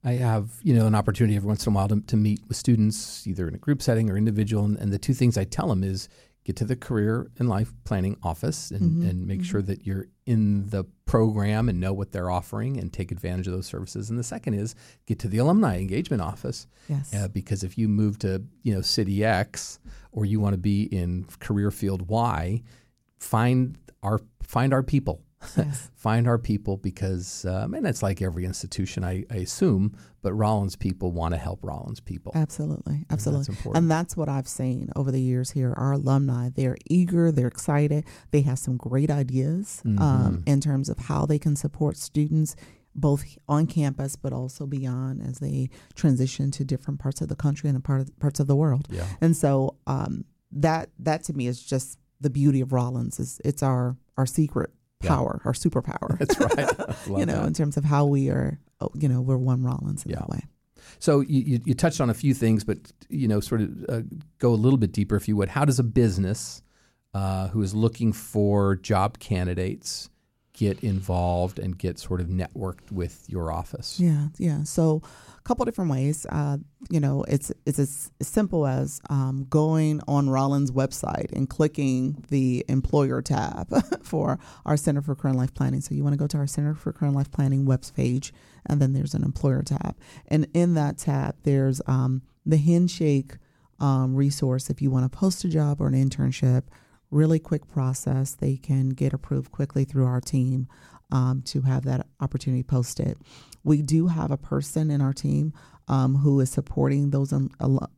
I 0.06 0.14
have, 0.14 0.52
you 0.62 0.74
know, 0.76 0.86
an 0.86 0.96
opportunity 0.96 1.36
every 1.36 1.48
once 1.48 1.66
in 1.66 1.74
a 1.74 1.76
while 1.76 1.88
to, 1.90 2.00
to 2.00 2.16
meet 2.16 2.40
with 2.48 2.56
students, 2.58 3.26
either 3.26 3.48
in 3.48 3.56
a 3.56 3.58
group 3.58 3.82
setting 3.82 4.10
or 4.10 4.18
individual. 4.18 4.64
And, 4.64 4.78
and 4.78 4.94
the 4.94 5.00
two 5.00 5.14
things 5.16 5.38
I 5.38 5.44
tell 5.46 5.68
them 5.68 5.84
is 5.84 6.08
get 6.44 6.56
to 6.58 6.64
the 6.66 6.76
career 6.76 7.32
and 7.40 7.50
life 7.50 7.74
planning 7.86 8.16
office 8.22 8.70
and, 8.70 9.04
Mhm, 9.04 9.10
and 9.10 9.28
make 9.28 9.42
mhm. 9.42 9.46
sure 9.46 9.62
that 9.64 9.84
you're 9.88 10.06
in 10.28 10.68
the 10.70 10.84
program 11.08 11.68
and 11.70 11.80
know 11.80 11.92
what 11.92 12.12
they're 12.12 12.30
offering 12.30 12.78
and 12.78 12.94
take 12.94 13.12
advantage 13.12 13.48
of 13.48 13.54
those 13.54 13.66
services. 13.66 14.12
And 14.12 14.20
the 14.20 14.24
second 14.24 14.54
is 14.54 14.76
get 15.08 15.18
to 15.20 15.28
the 15.28 15.40
alumni 15.40 15.80
engagement 15.80 16.22
office 16.22 16.68
Yes. 16.88 17.12
uh, 17.16 17.28
because 17.30 17.64
if 17.64 17.76
you 17.80 17.88
move 17.88 18.20
to, 18.20 18.44
you 18.62 18.76
know, 18.76 18.82
city 18.82 19.26
X 19.26 19.80
or 20.12 20.24
you 20.24 20.40
want 20.40 20.54
to 20.54 20.60
be 20.60 20.84
in 20.84 21.26
career 21.40 21.72
field 21.72 22.08
Y, 22.08 22.62
find 23.18 23.78
our 24.04 24.20
find 24.44 24.72
our 24.72 24.84
people 24.84 25.22
yes. 25.58 25.90
find 25.96 26.28
our 26.28 26.38
people 26.38 26.78
because, 26.78 27.46
um, 27.46 27.74
and 27.74 27.86
it's 27.88 28.02
like 28.04 28.22
every 28.22 28.46
institution, 28.46 29.04
I, 29.04 29.26
I 29.32 29.36
assume, 29.38 29.96
but 30.22 30.34
Rollins 30.34 30.76
people 30.76 31.12
want 31.12 31.34
to 31.34 31.38
help 31.38 31.60
Rollins 31.64 32.00
people. 32.00 32.32
Absolutely. 32.36 32.94
And 32.96 33.06
Absolutely. 33.12 33.46
That's 33.46 33.58
important. 33.58 33.78
And 33.84 33.92
that's 33.92 34.18
what 34.18 34.30
I've 34.30 34.48
seen 34.48 34.90
over 34.96 35.12
the 35.12 35.22
years 35.22 35.52
here. 35.52 35.74
Our 35.78 35.94
alumni, 35.94 36.50
they're 36.50 36.78
eager, 36.90 37.32
they're 37.32 37.48
excited, 37.48 38.06
they 38.32 38.42
have 38.42 38.60
some 38.60 38.78
great 38.78 39.10
ideas 39.12 39.82
um, 39.86 39.98
Mhm. 39.98 40.44
in 40.48 40.62
terms 40.62 40.90
of 40.90 40.98
how 41.00 41.26
they 41.26 41.40
can 41.40 41.56
support 41.56 41.98
students 41.98 42.56
both 42.98 43.26
on 43.50 43.68
campus 43.68 44.16
but 44.16 44.32
also 44.32 44.66
beyond 44.66 45.22
as 45.22 45.40
they 45.40 45.70
transition 45.96 46.50
to 46.50 46.64
different 46.64 46.98
parts 47.00 47.20
of 47.20 47.28
the 47.28 47.36
country 47.36 47.70
and 47.70 47.84
part 47.84 48.00
of, 48.02 48.20
parts 48.20 48.40
of 48.40 48.48
the 48.48 48.56
world. 48.56 48.88
yeah. 48.90 49.06
And 49.20 49.36
so 49.36 49.76
um, 49.86 50.24
that 50.54 50.90
that 51.00 51.24
to 51.26 51.34
me 51.34 51.48
is 51.48 51.62
just 51.62 52.00
the 52.22 52.30
beauty 52.30 52.62
of 52.62 52.72
Rollins. 52.72 53.20
Is 53.20 53.42
it's 53.44 53.62
our 53.62 53.98
our 54.18 54.26
secret 54.26 54.72
Yeah. 55.02 55.10
power, 55.10 55.42
our 55.46 55.54
superpower. 55.54 56.18
That's 56.20 56.40
right. 56.40 56.96
You 57.20 57.26
know, 57.26 57.42
that. 57.42 57.48
in 57.48 57.54
terms 57.54 57.78
of 57.78 57.84
how 57.84 58.06
we 58.06 58.30
are, 58.30 58.60
oh, 58.82 58.90
you 58.96 59.08
know, 59.10 59.22
we're 59.22 59.38
one 59.38 59.64
Rollins 59.64 60.04
in 60.06 60.12
Yeah. 60.12 60.20
that 60.20 60.30
way. 60.30 60.44
So 61.00 61.20
you, 61.20 61.42
you, 61.42 61.60
you 61.66 61.74
touched 61.74 62.00
on 62.00 62.10
a 62.10 62.14
few 62.14 62.34
things, 62.34 62.64
but 62.64 62.78
you 63.10 63.28
know, 63.28 63.40
sort 63.40 63.62
of 63.62 63.86
uh, 63.90 64.02
go 64.40 64.52
a 64.54 64.56
little 64.56 64.78
bit 64.78 64.92
deeper, 64.92 65.16
if 65.16 65.28
you 65.28 65.36
would. 65.36 65.50
How 65.50 65.66
does 65.66 65.80
a 65.80 65.84
business 65.84 66.62
uh, 67.14 67.48
who 67.50 67.62
is 67.62 67.74
looking 67.74 68.14
for 68.14 68.76
job 68.76 69.20
candidates 69.20 70.10
get 70.54 70.80
involved 70.82 71.60
and 71.60 71.78
get 71.78 72.00
sort 72.00 72.22
of 72.22 72.28
networked 72.28 72.92
with 72.92 73.26
your 73.28 73.52
office? 73.52 74.00
Yeah, 74.00 74.28
yeah. 74.38 74.64
So, 74.64 75.02
couple 75.46 75.64
different 75.64 75.92
ways. 75.92 76.26
Uh, 76.30 76.58
you 76.90 77.00
know, 77.00 77.24
it's 77.28 77.52
it's 77.66 77.80
as 77.80 78.12
simple 78.22 78.68
as 78.68 79.00
um, 79.10 79.46
going 79.50 80.02
on 80.08 80.30
Rollins' 80.30 80.72
website 80.72 81.32
and 81.32 81.50
clicking 81.50 82.26
the 82.30 82.66
employer 82.68 83.22
tab 83.22 83.70
for 84.04 84.40
our 84.66 84.76
Center 84.76 85.02
for 85.02 85.16
Career 85.16 85.36
Life 85.36 85.54
Planning. 85.54 85.82
So 85.82 85.96
you 85.96 86.04
want 86.04 86.14
to 86.14 86.20
go 86.20 86.28
to 86.28 86.38
our 86.38 86.48
Center 86.48 86.74
for 86.74 86.92
Career 86.92 87.12
Life 87.12 87.32
Planning 87.32 87.66
web 87.66 87.84
page, 87.96 88.34
and 88.66 88.82
then 88.82 88.94
there's 88.94 89.14
an 89.14 89.24
employer 89.24 89.62
tab, 89.62 89.96
and 90.28 90.48
in 90.54 90.74
that 90.74 90.98
tab 90.98 91.36
there's 91.44 91.82
um, 91.88 92.24
the 92.46 92.58
handshake 92.58 93.38
um, 93.80 94.16
resource 94.16 94.70
if 94.70 94.82
you 94.82 94.90
want 94.90 95.10
to 95.10 95.18
post 95.18 95.44
a 95.46 95.50
job 95.50 95.80
or 95.80 95.88
an 95.88 95.94
internship. 95.94 96.64
Really 97.12 97.40
quick 97.40 97.68
process. 97.68 98.34
They 98.34 98.58
can 98.58 98.90
get 98.90 99.14
approved 99.14 99.52
quickly 99.52 99.86
through 99.86 100.06
our 100.06 100.20
team 100.20 100.68
um, 101.12 101.42
to 101.44 101.62
have 101.62 101.84
that 101.86 102.08
opportunity 102.20 102.64
posted. 102.64 103.18
We 103.64 103.82
do 103.82 104.08
have 104.08 104.32
a 104.32 104.38
person 104.38 104.92
in 104.92 105.02
our 105.02 105.14
team 105.14 105.54
um, 105.88 106.16
who 106.16 106.40
is 106.40 106.50
supporting 106.50 107.12
those 107.12 107.32
um, 107.32 107.50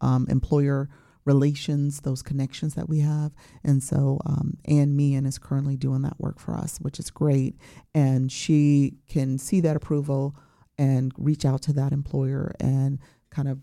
um, 0.02 0.28
employer 0.30 0.90
relations, 1.26 2.02
those 2.02 2.24
connections 2.24 2.74
that 2.76 2.88
we 2.88 3.00
have. 3.00 3.34
And 3.64 3.84
so 3.84 4.20
um, 4.26 4.58
Ann 4.66 4.96
Meehan 4.96 5.26
is 5.26 5.38
currently 5.38 5.76
doing 5.76 6.02
that 6.04 6.20
work 6.20 6.40
for 6.40 6.56
us, 6.56 6.78
which 6.80 7.00
is 7.00 7.10
great. 7.12 7.58
And 7.94 8.32
she 8.32 8.94
can 9.10 9.38
see 9.38 9.60
that 9.62 9.76
approval 9.76 10.36
and 10.78 11.12
reach 11.18 11.44
out 11.44 11.62
to 11.64 11.74
that 11.74 11.92
employer 11.92 12.56
and 12.60 13.00
kind 13.30 13.50
of 13.50 13.60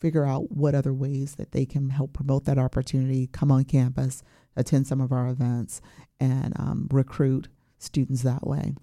figure 0.00 0.24
out 0.24 0.52
what 0.52 0.76
other 0.76 0.94
ways 0.94 1.34
that 1.34 1.50
they 1.50 1.66
can 1.66 1.90
help 1.90 2.12
promote 2.12 2.44
that 2.44 2.58
opportunity, 2.58 3.26
come 3.26 3.50
on 3.50 3.64
campus, 3.64 4.22
attend 4.54 4.86
some 4.86 5.00
of 5.00 5.10
our 5.10 5.28
events, 5.28 5.80
and 6.20 6.52
um, 6.56 6.86
recruit 6.92 7.48
students 7.78 8.22
that 8.22 8.46
way. 8.46 8.74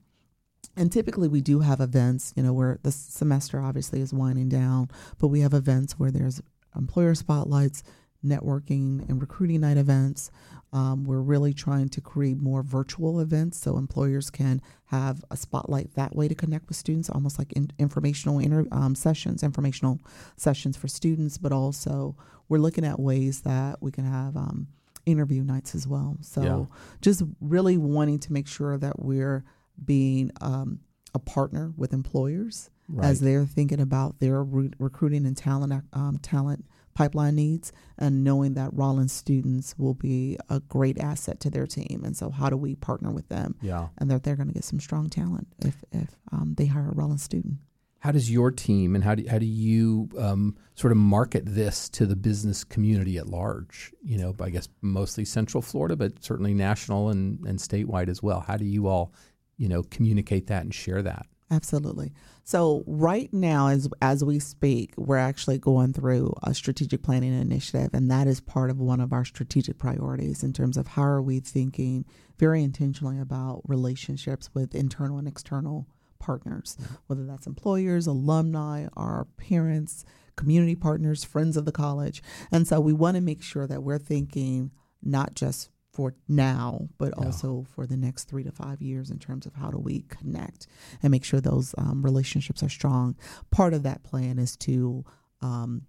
And 0.78 0.92
typically, 0.92 1.28
we 1.28 1.42
do 1.42 1.60
have 1.60 1.80
events, 1.80 2.34
you 2.36 2.44
know, 2.44 2.54
where 2.54 2.80
the 2.84 2.92
semester 2.92 3.62
obviously 3.62 4.02
is 4.02 4.14
winding 4.14 4.50
down, 4.50 4.90
but 5.20 5.28
we 5.30 5.40
have 5.42 5.54
events 5.54 5.94
where 5.98 6.12
there's 6.12 6.42
employer 6.76 7.16
spotlights, 7.16 7.84
networking, 8.24 9.08
and 9.10 9.22
recruiting 9.22 9.62
night 9.62 9.78
events. 9.78 10.32
Um, 10.74 11.06
we're 11.06 11.22
really 11.22 11.54
trying 11.54 11.88
to 11.90 12.02
create 12.02 12.38
more 12.38 12.62
virtual 12.62 13.22
events 13.22 13.58
so 13.58 13.78
employers 13.78 14.30
can 14.30 14.62
have 14.88 15.24
a 15.32 15.38
spotlight 15.38 15.94
that 15.94 16.14
way 16.16 16.28
to 16.28 16.36
connect 16.36 16.68
with 16.68 16.76
students, 16.76 17.10
almost 17.10 17.40
like 17.40 17.54
in, 17.54 17.72
informational 17.80 18.40
inter, 18.40 18.66
um, 18.74 18.94
sessions, 18.96 19.44
informational 19.44 20.02
sessions 20.36 20.76
for 20.76 20.90
students, 20.90 21.38
but 21.38 21.54
also 21.54 22.18
we're 22.50 22.58
looking 22.58 22.84
at 22.84 23.00
ways 23.00 23.42
that 23.42 23.82
we 23.82 23.92
can 23.92 24.04
have 24.06 24.36
um, 24.36 24.68
interview 25.06 25.44
nights 25.44 25.76
as 25.76 25.88
well. 25.88 26.18
So 26.22 26.42
Yeah. 26.44 26.66
just 27.00 27.24
really 27.40 27.78
wanting 27.78 28.20
to 28.20 28.34
make 28.34 28.48
sure 28.48 28.78
that 28.78 29.00
we're 29.02 29.46
being 29.84 30.32
um, 30.42 30.80
a 31.14 31.20
partner 31.20 31.74
with 31.78 31.94
employers 31.94 32.70
as 33.02 33.20
they're 33.20 33.46
thinking 33.46 33.80
about 33.80 34.20
their 34.20 34.44
re- 34.44 34.72
recruiting 34.78 35.26
and 35.26 35.36
talent 35.36 35.84
um, 35.94 36.20
talent 36.20 36.66
pipeline 36.94 37.36
needs, 37.36 37.74
and 37.98 38.24
knowing 38.24 38.54
that 38.54 38.70
Rollins 38.74 39.12
students 39.12 39.76
will 39.78 39.94
be 39.94 40.38
a 40.50 40.60
great 40.62 41.00
asset 41.00 41.40
to 41.42 41.50
their 41.50 41.68
team. 41.68 42.04
And 42.06 42.16
so, 42.16 42.30
how 42.30 42.50
do 42.50 42.58
we 42.58 42.76
partner 42.76 43.12
with 43.12 43.28
them, 43.30 43.56
yeah. 43.62 43.88
and 43.98 44.10
that 44.12 44.24
they're 44.24 44.36
going 44.36 44.48
to 44.48 44.54
get 44.54 44.64
some 44.64 44.80
strong 44.80 45.10
talent 45.10 45.48
if 45.60 45.84
if 45.92 46.16
um, 46.32 46.56
they 46.58 46.68
hire 46.68 46.90
a 46.90 46.94
Rollins 46.94 47.24
student. 47.24 47.56
How 48.00 48.12
does 48.12 48.30
your 48.30 48.52
team 48.52 48.94
and 48.94 49.04
how 49.04 49.16
do, 49.16 49.26
how 49.28 49.40
do 49.40 49.48
you 49.48 50.10
um, 50.20 50.56
sort 50.76 50.92
of 50.92 50.98
market 50.98 51.42
this 51.44 51.90
to 51.90 52.06
the 52.06 52.16
business 52.16 52.64
community 52.64 53.18
at 53.18 53.28
large? 53.28 53.94
You 54.04 54.20
know, 54.20 54.36
I 54.40 54.52
guess 54.52 54.70
mostly 54.84 55.26
Central 55.26 55.64
Florida, 55.64 55.96
but 55.96 56.24
certainly 56.24 56.54
national 56.54 57.10
and, 57.10 57.44
and 57.48 57.58
statewide 57.58 58.08
as 58.08 58.22
well. 58.22 58.42
How 58.42 58.58
do 58.58 58.66
you 58.66 58.86
all, 58.86 59.12
you 59.58 59.68
know, 59.70 59.84
communicate 59.84 60.48
that 60.48 60.63
and 60.63 60.74
share 60.74 61.02
that? 61.02 61.26
Absolutely. 61.52 62.12
So 62.44 62.84
right 62.88 63.32
now, 63.32 63.68
as 63.68 63.88
as 64.02 64.24
we 64.24 64.39
speak, 64.39 64.94
we're 64.98 65.18
actually 65.18 65.60
going 65.60 65.94
through 65.94 66.34
a 66.41 66.56
strategic 66.56 67.04
planning 67.04 67.39
initiative, 67.39 67.91
and 67.94 68.10
that 68.10 68.26
is 68.28 68.39
part 68.41 68.72
of 68.72 68.80
one 68.80 69.00
of 69.00 69.13
our 69.13 69.24
strategic 69.24 69.78
priorities 69.78 70.44
in 70.44 70.54
terms 70.54 70.76
of 70.76 70.88
how 70.88 71.04
are 71.04 71.22
we 71.22 71.39
thinking 71.39 72.06
very 72.39 72.63
intentionally 72.63 73.20
about 73.20 73.62
relationships 73.65 74.50
with 74.56 74.74
internal 74.74 75.20
and 75.20 75.28
external 75.28 75.88
partners, 76.18 76.78
whether 77.06 77.26
that's 77.26 77.46
employers, 77.46 78.08
alumni, 78.08 78.88
our 78.98 79.28
parents, 79.38 80.04
community 80.36 80.76
partners, 80.76 81.24
friends 81.24 81.56
of 81.56 81.65
the 81.65 81.72
college, 81.72 82.24
and 82.52 82.68
so 82.68 82.80
we 82.80 82.94
want 82.94 83.15
to 83.15 83.22
make 83.22 83.44
sure 83.44 83.68
that 83.68 83.84
we're 83.84 84.00
thinking 84.00 84.72
not 85.04 85.36
just 85.36 85.70
for 85.96 86.14
now, 86.28 86.90
but 86.98 87.14
Yeah. 87.18 87.26
also 87.26 87.66
for 87.74 87.88
the 87.88 87.96
next 87.96 88.26
three 88.26 88.44
to 88.44 88.52
five 88.52 88.82
years 88.82 89.10
in 89.10 89.18
terms 89.18 89.46
of 89.46 89.54
how 89.56 89.72
do 89.72 89.78
we 89.78 90.02
connect 90.10 90.68
and 91.02 91.10
make 91.10 91.24
sure 91.24 91.40
those 91.40 91.74
um, 91.78 92.04
relationships 92.04 92.62
are 92.62 92.70
strong. 92.70 93.16
Part 93.50 93.74
of 93.74 93.84
that 93.84 94.04
plan 94.04 94.38
is 94.38 94.58
to, 94.58 95.06
um, 95.42 95.84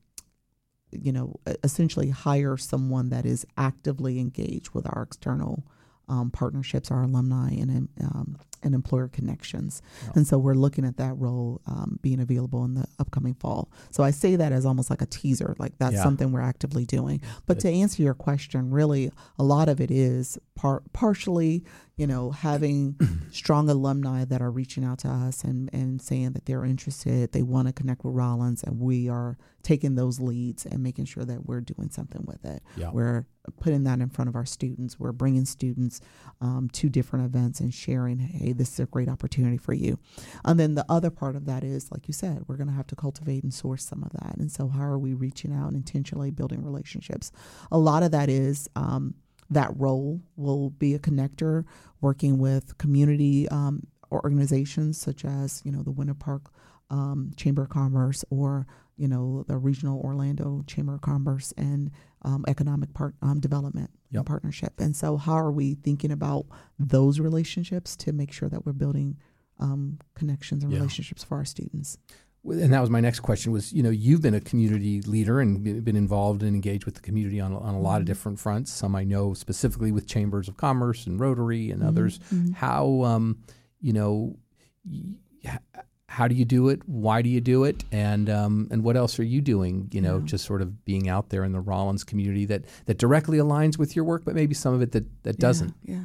you 0.93 1.11
know, 1.13 1.35
essentially 1.65 2.11
hire 2.11 2.57
someone 2.57 3.09
that 3.09 3.27
is 3.27 3.45
actively 3.57 4.21
engaged 4.21 4.71
with 4.71 4.87
our 4.87 5.03
external 5.03 5.65
um, 6.09 6.31
partnerships, 6.31 6.91
our 6.91 7.03
alumni 7.03 7.51
and 7.51 7.89
um, 8.03 8.37
and 8.63 8.75
employer 8.75 9.07
connections. 9.09 9.83
Yeah. 10.05 10.13
And 10.17 10.27
so 10.27 10.39
we're 10.39 10.55
looking 10.55 10.85
at 10.85 10.97
that 10.97 11.17
role 11.19 11.61
um, 11.67 11.99
being 12.03 12.21
available 12.21 12.65
in 12.65 12.75
the 12.75 12.87
upcoming 12.99 13.35
fall. 13.35 13.71
So 13.91 14.03
I 14.03 14.11
say 14.11 14.35
that 14.37 14.51
as 14.53 14.65
almost 14.67 14.89
like 14.91 15.03
a 15.03 15.07
teaser, 15.07 15.55
like 15.59 15.79
that's 15.79 15.95
Yeah. 15.95 16.03
something 16.03 16.33
we're 16.33 16.41
actively 16.41 16.85
doing. 16.85 17.21
But 17.47 17.61
to 17.61 17.69
answer 17.69 18.03
your 18.03 18.15
question, 18.15 18.71
really, 18.71 19.11
a 19.39 19.45
lot 19.45 19.69
of 19.69 19.81
it 19.81 19.91
is 19.91 20.39
par- 20.57 20.83
partially, 20.93 21.65
you 21.97 22.07
know, 22.07 22.31
having 22.31 22.95
strong 23.31 23.71
alumni 23.71 24.25
that 24.27 24.43
are 24.43 24.51
reaching 24.51 24.85
out 24.85 24.99
to 24.99 25.09
us 25.09 25.43
and, 25.45 25.71
and 25.73 26.01
saying 26.03 26.33
that 26.33 26.45
they're 26.45 26.65
interested, 26.65 27.33
they 27.33 27.43
want 27.43 27.69
to 27.69 27.73
connect 27.73 28.05
with 28.05 28.15
Rollins, 28.15 28.63
and 28.63 28.79
we 28.79 29.09
are 29.09 29.39
taking 29.63 29.95
those 29.95 30.21
leads 30.21 30.67
and 30.67 30.83
making 30.83 31.07
sure 31.07 31.25
that 31.25 31.47
we're 31.47 31.63
doing 31.63 31.89
something 31.91 32.23
with 32.27 32.45
it. 32.45 32.63
Yeah. 32.77 32.91
We're 32.91 33.27
putting 33.61 33.85
that 33.85 34.01
in 34.01 34.11
front 34.11 34.29
of 34.29 34.37
our 34.37 34.45
students. 34.45 35.01
We're 35.01 35.13
bringing 35.13 35.47
students 35.47 36.01
um, 36.43 36.69
to 36.75 36.91
different 36.91 37.25
events 37.25 37.61
and 37.61 37.73
sharing, 37.73 38.19
hey, 38.19 38.53
this 38.53 38.75
is 38.75 38.81
a 38.81 38.87
great 38.87 39.09
opportunity 39.09 39.57
for 39.57 39.73
you. 39.73 39.99
And 40.45 40.61
then 40.61 40.75
the 40.75 40.85
other 40.91 41.11
part 41.11 41.35
of 41.35 41.47
that 41.47 41.65
is, 41.65 41.91
like 41.91 42.09
you 42.09 42.15
said, 42.15 42.45
we're 42.47 42.57
going 42.57 42.69
to 42.69 42.75
have 42.75 42.87
to 42.89 42.97
cultivate 42.97 43.43
and 43.43 43.55
source 43.55 43.85
some 43.85 44.03
of 44.03 44.13
that. 44.13 44.37
And 44.37 44.53
so, 44.53 44.69
how 44.69 44.85
are 44.85 44.99
we 44.99 45.15
reaching 45.15 45.55
out 45.55 45.69
and 45.69 45.77
intentionally 45.77 46.31
building 46.31 46.63
relationships? 46.63 47.33
A 47.73 47.79
lot 47.79 48.03
of 48.03 48.11
that 48.11 48.29
is 48.29 48.69
um, 48.77 49.15
that 49.51 49.71
role 49.77 50.21
will 50.37 50.71
be 50.71 50.95
a 50.95 50.99
connector, 50.99 51.65
working 52.01 52.39
with 52.39 52.77
community 52.79 53.49
um, 53.49 53.87
organizations 54.13 54.99
such 55.01 55.25
as, 55.25 55.63
you 55.65 55.73
know, 55.73 55.83
the 55.83 55.91
Winter 55.91 56.15
Park 56.15 56.51
um, 56.91 57.33
Chamber 57.37 57.63
of 57.63 57.69
Commerce 57.71 58.25
or 58.31 58.67
you 58.97 59.09
know 59.09 59.45
the 59.49 59.59
regional 59.59 60.01
Orlando 60.01 60.63
Chamber 60.67 60.95
of 60.95 61.01
Commerce 61.03 61.53
and 61.59 61.91
um, 62.23 62.45
economic 62.49 62.95
part 62.95 63.15
um, 63.23 63.41
development 63.41 63.91
Yep. 64.13 64.25
partnership. 64.27 64.81
And 64.81 64.95
so, 64.95 65.17
how 65.17 65.35
are 65.35 65.51
we 65.51 65.75
thinking 65.75 66.13
about 66.13 66.47
those 66.79 67.19
relationships 67.19 67.97
to 67.97 68.13
make 68.13 68.33
sure 68.33 68.49
that 68.49 68.65
we're 68.65 68.73
building 68.73 69.17
um, 69.59 69.99
connections 70.15 70.63
and 70.63 70.73
Yeah. 70.73 70.79
relationships 70.79 71.25
for 71.25 71.37
our 71.39 71.45
students? 71.45 71.99
And 72.49 72.73
that 72.73 72.81
was 72.81 72.91
my 72.91 73.01
next 73.01 73.21
question 73.21 73.51
was 73.53 73.73
you 73.73 73.83
know 73.83 73.91
you've 73.91 74.23
been 74.23 74.35
a 74.35 74.41
community 74.41 75.01
leader 75.03 75.41
and 75.41 75.85
been 75.85 75.97
involved 75.97 76.43
and 76.43 76.55
engaged 76.55 76.85
with 76.85 76.95
the 76.95 77.01
community 77.01 77.41
on, 77.41 77.53
on 77.53 77.75
a 77.75 77.81
lot 77.81 77.97
of 78.01 78.05
Mhm. 78.05 78.07
different 78.07 78.39
fronts 78.39 78.73
some 78.73 78.95
i 78.95 79.03
know 79.05 79.35
specifically 79.35 79.91
with 79.91 80.07
chambers 80.07 80.47
of 80.49 80.57
commerce 80.57 81.07
and 81.07 81.19
rotary 81.19 81.71
and 81.73 81.83
Mhm, 81.83 81.87
others 81.89 82.21
mhm. 82.33 82.55
how 82.55 83.03
um, 83.03 83.39
you 83.81 83.93
know 83.93 84.37
how 86.09 86.29
do 86.29 86.35
you 86.35 86.45
do 86.45 86.69
it 86.69 86.81
why 86.89 87.21
do 87.21 87.29
you 87.29 87.41
do 87.41 87.65
it 87.65 87.85
and 87.93 88.31
um, 88.31 88.69
and 88.71 88.83
what 88.85 88.97
else 88.97 89.19
are 89.19 89.25
you 89.25 89.41
doing 89.41 89.89
you 89.93 90.01
know 90.01 90.19
Yeah. 90.19 90.25
just 90.25 90.45
sort 90.45 90.63
of 90.63 90.85
being 90.85 91.09
out 91.09 91.31
there 91.31 91.43
in 91.45 91.53
the 91.53 91.61
rollins 91.61 92.05
community 92.05 92.45
that 92.47 92.65
that 92.87 92.99
directly 92.99 93.39
aligns 93.39 93.77
with 93.79 93.97
your 93.97 94.05
work 94.05 94.25
but 94.25 94.35
maybe 94.35 94.55
some 94.55 94.73
of 94.73 94.83
it 94.83 94.93
that 94.93 95.05
that 95.25 95.39
doesn't 95.39 95.75
Yeah. 95.85 95.95
yeah. 95.97 96.05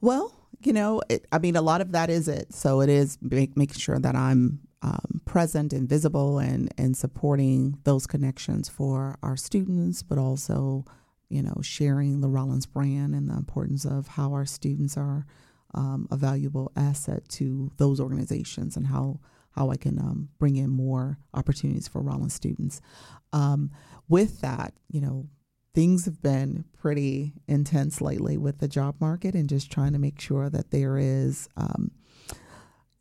Well, 0.00 0.34
you 0.62 0.74
know, 0.74 1.00
it, 1.08 1.26
I 1.32 1.38
mean, 1.38 1.56
a 1.56 1.62
lot 1.62 1.80
of 1.80 1.92
that 1.92 2.10
is 2.10 2.28
it. 2.28 2.52
So 2.52 2.82
it 2.82 2.90
is 2.90 3.16
make, 3.22 3.56
making 3.56 3.78
sure 3.78 3.98
that 3.98 4.14
I'm 4.14 4.60
um, 4.84 5.22
present 5.24 5.72
and 5.72 5.88
visible 5.88 6.38
and 6.38 6.72
and 6.76 6.94
supporting 6.94 7.78
those 7.84 8.06
connections 8.06 8.68
for 8.68 9.18
our 9.22 9.36
students, 9.36 10.02
but 10.02 10.18
also, 10.18 10.84
you 11.30 11.42
know, 11.42 11.56
sharing 11.62 12.20
the 12.20 12.28
Rollins 12.28 12.66
brand 12.66 13.14
and 13.14 13.30
the 13.30 13.34
importance 13.34 13.86
of 13.86 14.08
how 14.08 14.32
our 14.32 14.44
students 14.44 14.98
are 14.98 15.26
um, 15.72 16.06
a 16.10 16.16
valuable 16.16 16.70
asset 16.76 17.26
to 17.30 17.72
those 17.78 17.98
organizations 17.98 18.76
and 18.76 18.86
how 18.86 19.20
how 19.52 19.70
I 19.70 19.76
can 19.76 19.98
um, 19.98 20.28
bring 20.38 20.56
in 20.56 20.68
more 20.68 21.18
opportunities 21.32 21.88
for 21.88 22.02
Rollins 22.02 22.34
students. 22.34 22.82
Um, 23.32 23.70
with 24.06 24.42
that, 24.42 24.74
you 24.90 25.00
know, 25.00 25.28
things 25.74 26.04
have 26.04 26.20
been 26.20 26.64
pretty 26.76 27.32
intense 27.48 28.02
lately 28.02 28.36
with 28.36 28.58
the 28.58 28.68
job 28.68 28.96
market 29.00 29.34
and 29.34 29.48
just 29.48 29.72
trying 29.72 29.94
to 29.94 29.98
make 29.98 30.20
sure 30.20 30.50
that 30.50 30.72
there 30.72 30.98
is 30.98 31.48
um, 31.56 31.92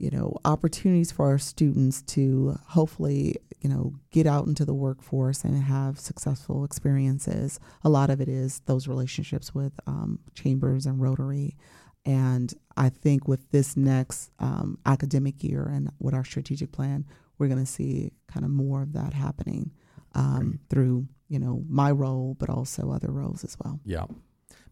you 0.04 0.10
know 0.12 0.36
opportunities 0.46 1.12
for 1.12 1.28
our 1.28 1.38
students 1.38 2.02
to 2.02 2.58
hopefully 2.70 3.36
you 3.62 3.70
know 3.70 3.94
get 4.12 4.28
out 4.28 4.46
into 4.46 4.66
the 4.66 4.74
workforce 4.74 5.44
and 5.44 5.64
have 5.64 6.00
successful 6.00 6.64
experiences 6.64 7.60
a 7.84 7.90
lot 7.90 8.10
of 8.10 8.20
it 8.20 8.28
is 8.28 8.62
those 8.66 8.88
relationships 8.88 9.54
with 9.56 9.74
um, 9.88 10.20
chambers 10.34 10.86
and 10.86 11.02
rotary 11.02 11.56
and 12.06 12.54
i 12.76 12.90
think 12.90 13.28
with 13.28 13.50
this 13.52 13.78
next 13.78 14.32
um, 14.40 14.78
academic 14.86 15.44
year 15.44 15.70
and 15.74 15.90
with 16.00 16.14
our 16.14 16.26
strategic 16.26 16.72
plan 16.72 17.06
we're 17.38 17.48
going 17.48 17.60
to 17.60 17.72
see 17.72 18.12
kind 18.28 18.46
of 18.46 18.52
more 18.52 18.82
of 18.82 18.94
that 18.94 19.14
happening 19.14 19.72
um, 20.16 20.60
through 20.70 21.08
you 21.34 21.40
know 21.40 21.64
my 21.68 21.92
role, 21.92 22.36
but 22.40 22.50
also 22.50 22.92
other 22.92 23.12
roles 23.12 23.44
as 23.44 23.58
well. 23.64 23.80
Yeah. 23.84 24.06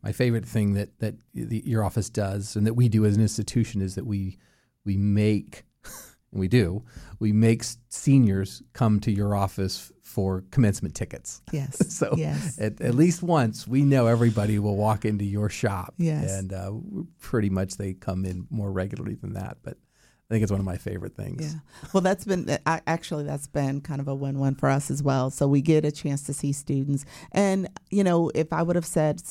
My 0.04 0.12
favorite 0.12 0.46
thing 0.46 0.74
that 0.74 1.00
that 1.00 1.16
the, 1.34 1.64
your 1.66 1.84
office 1.84 2.10
does 2.10 2.56
and 2.56 2.66
that 2.68 2.76
we 2.76 2.88
do 2.90 3.06
as 3.06 3.16
an 3.16 3.22
institution 3.22 3.82
is 3.82 3.96
that 3.96 4.06
we 4.06 4.38
we 4.86 4.98
make 4.98 5.64
we 6.32 6.48
do 6.48 6.84
we 7.22 7.32
make 7.32 7.64
seniors 7.90 8.64
come 8.74 9.00
to 9.00 9.12
your 9.12 9.36
office 9.36 9.92
for 10.02 10.44
commencement 10.52 10.96
tickets. 10.96 11.42
Yes. 11.54 11.78
So 12.02 12.16
yes. 12.18 12.60
at, 12.60 12.82
at 12.82 12.96
least 12.96 13.22
once 13.22 13.68
we 13.68 13.84
know 13.84 14.08
everybody 14.08 14.58
will 14.58 14.76
walk 14.76 15.06
into 15.06 15.24
your 15.24 15.50
shop. 15.50 15.94
Yes. 15.98 16.32
And 16.32 16.52
uh, 16.52 16.72
pretty 17.20 17.52
much 17.52 17.78
they 17.78 17.94
come 17.94 18.26
in 18.26 18.48
more 18.50 18.72
regularly 18.72 19.14
than 19.14 19.34
that, 19.34 19.58
but 19.62 19.78
I 19.78 20.34
think 20.34 20.42
it's 20.42 20.52
one 20.52 20.60
of 20.60 20.66
my 20.66 20.78
favorite 20.78 21.16
things. 21.16 21.54
Yeah. 21.54 21.60
Well, 21.94 22.02
that's 22.02 22.26
been 22.26 22.58
actually 22.66 23.26
that's 23.26 23.48
been 23.48 23.82
kind 23.82 24.02
of 24.02 24.08
a 24.08 24.16
win-win 24.16 24.56
for 24.56 24.70
us 24.70 24.90
as 24.90 25.04
well. 25.04 25.30
So 25.30 25.48
we 25.48 25.62
get 25.62 25.86
a 25.86 25.92
chance 25.92 26.24
to 26.24 26.34
see 26.34 26.54
students, 26.54 27.06
and 27.34 27.68
you 27.92 28.04
know, 28.04 28.32
if 28.34 28.54
I 28.54 28.64
would 28.64 28.78
have 28.78 28.86
said 28.86 29.22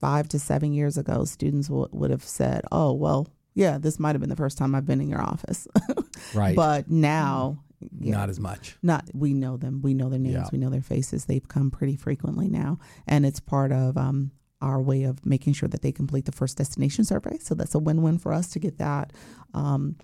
five 0.00 0.28
to 0.28 0.38
seven 0.38 0.72
years 0.72 0.98
ago, 0.98 1.24
students 1.24 1.68
w- 1.68 1.88
would 1.92 2.10
have 2.10 2.24
said, 2.24 2.62
"Oh, 2.72 2.92
well, 2.92 3.28
yeah, 3.62 3.76
this 3.78 3.98
might 3.98 4.14
have 4.14 4.20
been 4.20 4.30
the 4.30 4.36
first 4.44 4.56
time 4.58 4.74
I've 4.74 4.86
been 4.86 5.00
in 5.00 5.08
your 5.08 5.20
office," 5.34 5.66
Right. 6.34 6.54
but 6.56 6.88
now. 6.90 7.58
yeah, 8.00 8.12
Not 8.18 8.28
as 8.30 8.40
much. 8.40 8.76
not 8.82 9.02
we 9.14 9.30
know 9.34 9.56
them 9.56 9.80
we 9.82 9.94
know 9.94 10.08
their 10.08 10.18
names 10.18 10.34
Yeah. 10.34 10.48
we 10.52 10.58
know 10.58 10.70
their 10.70 10.82
faces 10.94 11.24
they've 11.26 11.46
come 11.56 11.70
pretty 11.70 11.96
frequently 11.96 12.48
now 12.48 12.78
and 13.06 13.24
it's 13.24 13.38
part 13.40 13.70
of 13.72 13.96
um, 13.96 14.32
our 14.60 14.80
way 14.82 15.04
of 15.04 15.24
making 15.24 15.52
sure 15.58 15.68
that 15.68 15.82
they 15.82 15.92
complete 15.92 16.24
the 16.24 16.32
first 16.40 16.56
destination 16.58 17.04
survey 17.04 17.36
so 17.38 17.54
that's 17.54 17.76
a 17.76 17.78
win-win 17.78 18.18
for 18.18 18.32
us 18.32 18.46
to 18.54 18.58
get 18.58 18.78
that 18.78 19.12
um, 19.54 19.94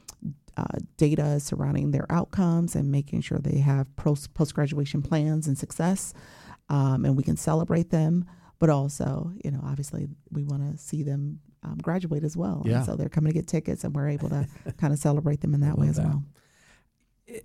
uh, 0.57 0.79
data 0.97 1.41
surrounding 1.41 1.91
their 1.91 2.07
outcomes 2.11 2.77
and 2.77 2.93
making 2.93 3.21
sure 3.23 3.39
they 3.41 3.59
have 3.59 3.87
post 3.97 4.33
post-graduation 4.35 5.03
plans 5.03 5.49
and 5.49 5.59
success 5.59 6.15
um, 6.69 7.05
and 7.05 7.17
we 7.17 7.25
can 7.25 7.37
celebrate 7.37 7.91
them 7.91 8.25
but 8.65 8.71
also 8.71 9.31
you 9.45 9.51
know 9.51 9.61
obviously 9.71 10.03
we 10.31 10.43
want 10.51 10.63
to 10.63 10.73
see 10.79 11.03
them 11.03 11.39
um, 11.65 11.79
graduate 11.83 12.25
as 12.25 12.35
well 12.37 12.63
Yeah. 12.65 12.77
and 12.77 12.87
so 12.87 12.97
they're 12.97 13.09
coming 13.17 13.33
to 13.33 13.39
get 13.41 13.47
tickets 13.47 13.85
and 13.85 13.95
we're 13.95 14.09
able 14.09 14.29
to 14.31 14.47
kind 14.81 14.93
of 14.95 14.99
celebrate 14.99 15.41
them 15.43 15.53
in 15.55 15.61
that 15.61 15.77
way 15.79 15.89
as 15.89 15.97
that. 15.97 16.07
well 16.07 16.23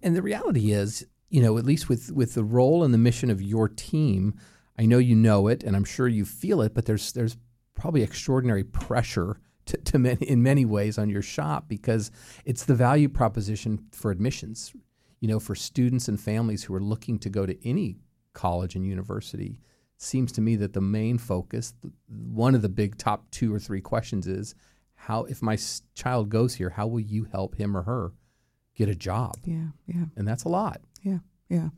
and 0.03 0.15
the 0.15 0.21
reality 0.21 0.71
is, 0.71 1.05
you 1.29 1.41
know, 1.41 1.57
at 1.57 1.65
least 1.65 1.89
with 1.89 2.11
with 2.11 2.33
the 2.35 2.43
role 2.43 2.83
and 2.83 2.93
the 2.93 2.97
mission 3.09 3.29
of 3.29 3.41
your 3.41 3.67
team, 3.69 4.35
I 4.77 4.85
know 4.85 4.97
you 4.97 5.15
know 5.15 5.47
it, 5.47 5.63
and 5.63 5.75
I'm 5.75 5.85
sure 5.85 6.07
you 6.07 6.25
feel 6.25 6.61
it. 6.61 6.73
But 6.73 6.85
there's 6.85 7.11
there's 7.13 7.37
probably 7.75 8.03
extraordinary 8.03 8.63
pressure 8.63 9.39
to, 9.67 9.77
to 9.77 9.99
many, 9.99 10.25
in 10.25 10.43
many 10.43 10.65
ways 10.65 10.97
on 10.97 11.09
your 11.09 11.21
shop 11.21 11.69
because 11.69 12.11
it's 12.45 12.65
the 12.65 12.75
value 12.75 13.07
proposition 13.09 13.85
for 13.91 14.11
admissions. 14.11 14.73
You 15.21 15.27
know, 15.29 15.39
for 15.39 15.55
students 15.55 16.07
and 16.09 16.19
families 16.19 16.63
who 16.65 16.73
are 16.75 16.81
looking 16.93 17.19
to 17.19 17.29
go 17.29 17.45
to 17.45 17.55
any 17.67 17.97
college 18.33 18.75
and 18.75 18.85
university, 18.85 19.59
seems 20.01 20.31
to 20.31 20.41
me 20.41 20.55
that 20.55 20.73
the 20.73 20.81
main 20.81 21.17
focus, 21.17 21.73
one 22.07 22.55
of 22.55 22.61
the 22.61 22.69
big 22.69 22.97
top 22.97 23.29
two 23.31 23.53
or 23.53 23.59
three 23.59 23.81
questions 23.81 24.27
is 24.27 24.55
how 24.95 25.25
if 25.25 25.41
my 25.41 25.57
child 25.95 26.29
goes 26.29 26.55
here, 26.55 26.69
how 26.69 26.87
will 26.87 26.99
you 26.99 27.25
help 27.25 27.55
him 27.55 27.75
or 27.75 27.83
her 27.83 28.13
get 28.75 28.89
a 28.89 28.95
job? 28.95 29.35
yeah 29.43 29.67
yeah 29.87 30.05
and 30.15 30.27
that's 30.27 30.45
a 30.45 30.49
lot. 30.49 30.81
Yeah, 31.01 31.19
yeah, 31.49 31.69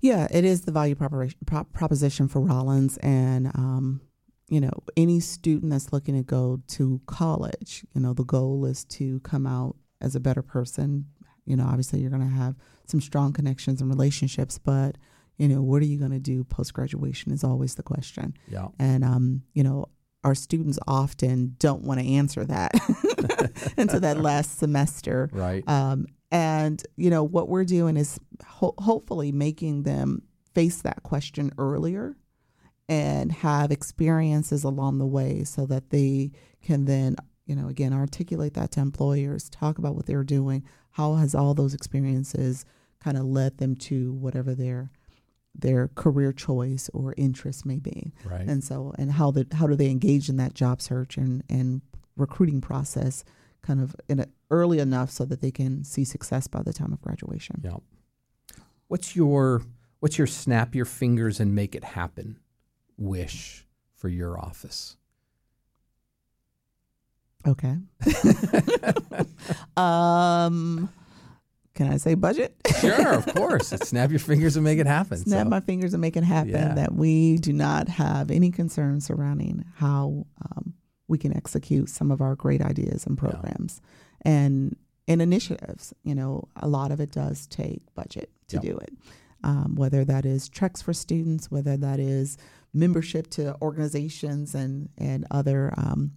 yeah. 0.00 0.28
It 0.30 0.44
is 0.44 0.62
the 0.62 0.72
value 0.72 0.94
proposition, 0.94 1.38
prop, 1.46 1.72
proposition 1.72 2.28
for 2.28 2.40
Rollins, 2.40 2.96
and 2.98 3.46
um, 3.48 4.00
you 4.48 4.60
know, 4.60 4.72
any 4.96 5.20
student 5.20 5.72
that's 5.72 5.92
looking 5.92 6.14
to 6.14 6.22
go 6.22 6.60
to 6.68 7.00
college, 7.06 7.84
you 7.94 8.00
know, 8.00 8.12
the 8.12 8.24
goal 8.24 8.66
is 8.66 8.84
to 8.84 9.20
come 9.20 9.46
out 9.46 9.76
as 10.00 10.14
a 10.14 10.20
better 10.20 10.42
person. 10.42 11.06
You 11.46 11.56
know, 11.56 11.64
obviously, 11.64 12.00
you're 12.00 12.10
going 12.10 12.28
to 12.28 12.34
have 12.34 12.54
some 12.86 13.00
strong 13.00 13.32
connections 13.32 13.80
and 13.80 13.88
relationships, 13.88 14.58
but 14.58 14.96
you 15.42 15.48
know, 15.48 15.60
what 15.60 15.82
are 15.82 15.86
you 15.86 15.98
going 15.98 16.12
to 16.12 16.20
do 16.20 16.44
post 16.44 16.72
graduation 16.72 17.32
is 17.32 17.42
always 17.42 17.74
the 17.74 17.82
question. 17.82 18.32
Yeah. 18.46 18.68
And 18.78 19.02
um, 19.02 19.42
you 19.54 19.64
know, 19.64 19.86
our 20.22 20.36
students 20.36 20.78
often 20.86 21.56
don't 21.58 21.82
want 21.82 21.98
to 21.98 22.06
answer 22.06 22.44
that 22.44 22.70
until 23.76 23.98
that 23.98 24.18
last 24.20 24.60
semester. 24.60 25.28
Right. 25.32 25.68
Um, 25.68 26.06
and 26.30 26.80
you 26.94 27.10
know 27.10 27.24
what 27.24 27.48
we're 27.48 27.64
doing 27.64 27.96
is 27.96 28.20
ho- 28.46 28.76
hopefully 28.78 29.32
making 29.32 29.82
them 29.82 30.22
face 30.54 30.80
that 30.82 31.02
question 31.02 31.50
earlier 31.58 32.16
and 32.88 33.32
have 33.32 33.72
experiences 33.72 34.62
along 34.62 34.98
the 34.98 35.06
way 35.06 35.42
so 35.42 35.66
that 35.66 35.90
they 35.90 36.30
can 36.62 36.84
then 36.84 37.16
you 37.46 37.56
know 37.56 37.66
again 37.66 37.92
articulate 37.92 38.54
that 38.54 38.70
to 38.70 38.80
employers 38.80 39.50
talk 39.50 39.78
about 39.78 39.96
what 39.96 40.06
they're 40.06 40.22
doing 40.22 40.62
how 40.92 41.16
has 41.16 41.34
all 41.34 41.52
those 41.52 41.74
experiences 41.74 42.64
kind 43.00 43.16
of 43.16 43.24
led 43.24 43.58
them 43.58 43.74
to 43.74 44.12
whatever 44.12 44.54
their 44.54 44.90
their 45.54 45.88
career 45.88 46.32
choice 46.32 46.90
or 46.92 47.14
interest 47.16 47.66
may 47.66 47.78
be. 47.78 48.12
Right. 48.24 48.46
And 48.46 48.64
so, 48.64 48.94
and 48.98 49.12
how 49.12 49.30
the 49.30 49.46
how 49.52 49.66
do 49.66 49.74
they 49.76 49.90
engage 49.90 50.28
in 50.28 50.36
that 50.36 50.54
job 50.54 50.80
search 50.80 51.16
and 51.16 51.42
and 51.48 51.82
recruiting 52.16 52.60
process, 52.60 53.24
kind 53.62 53.80
of 53.80 53.96
in 54.08 54.20
a, 54.20 54.26
early 54.50 54.78
enough 54.78 55.10
so 55.10 55.24
that 55.24 55.40
they 55.40 55.50
can 55.50 55.84
see 55.84 56.04
success 56.04 56.46
by 56.46 56.62
the 56.62 56.72
time 56.72 56.92
of 56.92 57.00
graduation. 57.00 57.60
yeah. 57.64 57.76
What's 58.88 59.16
your 59.16 59.62
what's 60.00 60.18
your 60.18 60.26
snap 60.26 60.74
your 60.74 60.84
fingers 60.84 61.40
and 61.40 61.54
make 61.54 61.74
it 61.74 61.84
happen 61.84 62.38
wish 62.98 63.66
for 63.94 64.08
your 64.08 64.38
office? 64.38 64.96
Okay. 67.46 67.76
um, 69.76 70.88
can 71.74 71.90
I 71.90 71.96
say 71.96 72.14
budget? 72.14 72.54
sure, 72.80 73.14
of 73.14 73.26
course. 73.34 73.68
Snap 73.68 74.10
your 74.10 74.18
fingers 74.18 74.56
and 74.56 74.64
make 74.64 74.78
it 74.78 74.86
happen. 74.86 75.18
Snap 75.18 75.46
So, 75.46 75.50
my 75.50 75.60
fingers 75.60 75.94
and 75.94 76.00
make 76.00 76.16
it 76.16 76.24
happen. 76.24 76.50
Yeah. 76.50 76.74
That 76.74 76.94
we 76.94 77.38
do 77.38 77.52
not 77.52 77.88
have 77.88 78.30
any 78.30 78.50
concerns 78.50 79.06
surrounding 79.06 79.64
how 79.76 80.26
um, 80.44 80.74
we 81.08 81.18
can 81.18 81.36
execute 81.36 81.88
some 81.88 82.10
of 82.10 82.20
our 82.20 82.34
great 82.34 82.60
ideas 82.62 83.06
and 83.06 83.16
programs 83.16 83.80
and 84.22 84.76
and 85.08 85.20
initiatives. 85.22 85.92
You 86.04 86.14
know, 86.14 86.48
a 86.56 86.68
lot 86.68 86.92
of 86.92 87.00
it 87.00 87.10
does 87.10 87.46
take 87.46 87.82
budget 87.94 88.30
to 88.48 88.56
Yep. 88.56 88.62
do 88.62 88.76
it. 88.78 88.92
Um, 89.44 89.74
whether 89.74 90.04
that 90.04 90.24
is 90.24 90.48
treks 90.48 90.80
for 90.82 90.92
students, 90.92 91.50
whether 91.50 91.76
that 91.76 91.98
is 91.98 92.38
membership 92.72 93.28
to 93.30 93.56
organizations 93.60 94.54
and 94.54 94.88
and 94.98 95.26
other 95.30 95.72
um, 95.76 96.12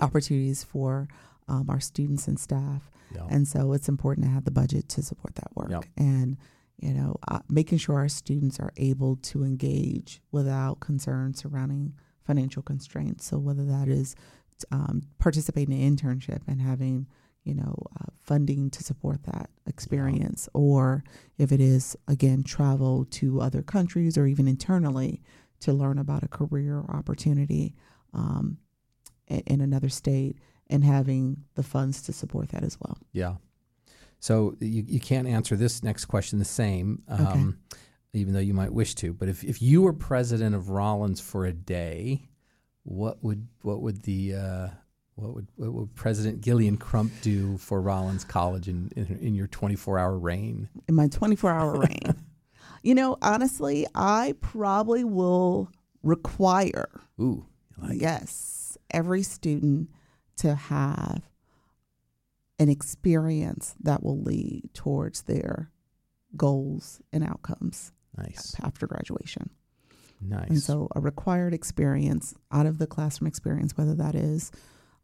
opportunities 0.00 0.62
for 0.62 1.08
um, 1.50 1.68
our 1.68 1.80
students 1.80 2.28
and 2.28 2.38
staff. 2.38 2.90
yeah. 3.14 3.26
And 3.28 3.46
so 3.46 3.72
it's 3.72 3.88
important 3.88 4.24
to 4.26 4.30
have 4.30 4.44
the 4.44 4.50
budget 4.50 4.88
to 4.90 5.02
support 5.02 5.34
that 5.34 5.54
work. 5.54 5.70
And, 5.96 6.38
you 6.78 6.94
know, 6.94 7.16
uh, 7.28 7.40
making 7.48 7.78
sure 7.78 7.96
our 7.96 8.08
students 8.08 8.60
are 8.60 8.72
able 8.76 9.16
to 9.16 9.42
engage 9.42 10.22
without 10.30 10.80
concern 10.80 11.34
surrounding 11.34 11.94
financial 12.24 12.62
constraints. 12.62 13.26
So 13.26 13.38
whether 13.38 13.64
that 13.64 13.88
is 13.88 14.14
um, 14.70 15.02
participating 15.18 15.74
in 15.74 15.82
an 15.82 15.96
internship 15.96 16.42
and 16.46 16.60
having, 16.60 17.06
you 17.44 17.54
know, 17.54 17.74
uh, 18.00 18.06
funding 18.22 18.70
to 18.70 18.84
support 18.84 19.24
that 19.24 19.50
experience, 19.66 20.48
or 20.54 21.02
if 21.36 21.50
it 21.50 21.60
is, 21.60 21.96
again, 22.06 22.44
travel 22.44 23.06
to 23.06 23.40
other 23.40 23.62
countries 23.62 24.16
or 24.16 24.26
even 24.26 24.46
internally 24.46 25.20
to 25.60 25.72
learn 25.72 25.98
about 25.98 26.22
a 26.22 26.28
career 26.28 26.84
opportunity 26.88 27.74
um, 28.14 28.58
in, 29.26 29.40
in 29.46 29.60
another 29.60 29.88
state 29.88 30.36
and 30.70 30.84
having 30.84 31.44
the 31.56 31.62
funds 31.62 32.00
to 32.02 32.12
support 32.12 32.48
that 32.50 32.62
as 32.62 32.78
well. 32.80 32.96
Yeah. 33.12 33.34
So 34.20 34.54
you, 34.60 34.84
you 34.86 35.00
can't 35.00 35.26
answer 35.26 35.56
this 35.56 35.82
next 35.82 36.06
question 36.06 36.38
the 36.38 36.44
same, 36.44 37.02
um, 37.08 37.58
even 38.12 38.32
though 38.32 38.40
you 38.40 38.54
might 38.54 38.72
wish 38.72 38.94
to. 38.96 39.12
But 39.12 39.28
if, 39.28 39.42
if 39.44 39.60
you 39.60 39.82
were 39.82 39.92
president 39.92 40.54
of 40.54 40.70
Rollins 40.70 41.20
for 41.20 41.44
a 41.44 41.52
day, 41.52 42.28
what 42.82 43.22
would 43.22 43.46
what 43.62 43.82
would 43.82 44.02
the 44.02 44.34
uh, 44.34 44.68
what 45.14 45.34
would 45.34 45.48
what 45.56 45.72
would 45.72 45.94
President 45.94 46.40
Gillian 46.42 46.76
Crump 46.76 47.12
do 47.22 47.56
for 47.58 47.80
Rollins 47.80 48.24
College 48.24 48.68
in 48.68 48.90
in, 48.96 49.18
in 49.20 49.34
your 49.34 49.46
twenty 49.46 49.76
four 49.76 49.98
hour 49.98 50.18
reign? 50.18 50.68
in 50.88 50.94
my 50.94 51.08
24 51.08 51.50
hour 51.50 51.78
reign. 51.80 52.14
You 52.82 52.94
know, 52.94 53.18
honestly, 53.20 53.86
I 53.94 54.34
probably 54.40 55.04
will 55.04 55.70
require, 56.02 56.88
Ooh, 57.20 57.44
like 57.78 57.92
it. 57.92 58.00
yes, 58.00 58.78
every 58.90 59.22
student 59.22 59.90
to 60.36 60.54
have 60.54 61.28
an 62.58 62.68
experience 62.68 63.74
that 63.80 64.02
will 64.02 64.20
lead 64.22 64.70
towards 64.74 65.22
their 65.22 65.70
goals 66.36 67.00
and 67.12 67.24
outcomes 67.24 67.92
nice, 68.16 68.54
after 68.62 68.86
graduation. 68.86 69.50
nice. 70.20 70.48
And 70.48 70.62
so, 70.62 70.88
a 70.94 71.00
required 71.00 71.54
experience 71.54 72.34
out 72.52 72.66
of 72.66 72.78
the 72.78 72.86
classroom 72.86 73.28
experience, 73.28 73.76
whether 73.76 73.94
that 73.94 74.14
is 74.14 74.50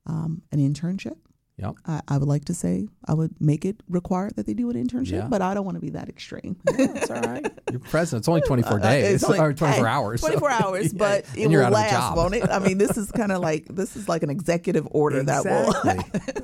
um, 0.07 0.43
an 0.53 0.59
internship. 0.59 1.17
Yep. 1.59 1.77
I, 1.87 2.01
I 2.07 2.19
would 2.19 2.29
like 2.29 2.45
to 2.47 2.55
say 2.55 2.87
I 3.07 3.15
would 3.15 3.35
make 3.41 3.65
it 3.65 3.83
required 3.89 4.37
that 4.37 4.45
they 4.47 4.53
do 4.53 4.69
an 4.69 4.77
internship, 4.77 5.13
Yeah. 5.13 5.27
but 5.29 5.41
I 5.41 5.55
don't 5.55 5.65
want 5.65 5.77
to 5.77 5.81
be 5.81 5.89
that 5.91 6.09
extreme. 6.11 6.57
It's 6.69 7.11
all 7.11 7.23
right. 7.23 7.47
You're 7.71 7.81
president. 7.81 8.21
It's 8.23 8.29
only 8.29 8.41
twenty 8.47 8.63
four 8.63 8.75
Uh, 8.79 8.83
days 8.83 9.15
it's 9.15 9.25
only- 9.25 9.39
or 9.45 9.55
twenty 9.55 9.77
four 9.79 9.87
hey, 9.87 9.91
hours. 9.91 10.21
so- 10.21 10.27
24 10.29 10.51
hours, 10.51 10.85
Yeah, 10.93 10.99
but 10.99 11.25
it 11.35 11.49
will 11.49 11.71
last, 11.71 12.15
won't 12.17 12.35
it? 12.35 12.49
I 12.51 12.59
mean, 12.59 12.77
this 12.77 12.99
is 12.99 13.11
kind 13.11 13.33
of 13.33 13.41
like 13.41 13.67
this 13.75 13.97
is 13.97 14.07
like 14.07 14.23
an 14.23 14.29
executive 14.31 14.87
order 14.91 15.23
that 15.23 15.45
will. 15.45 15.73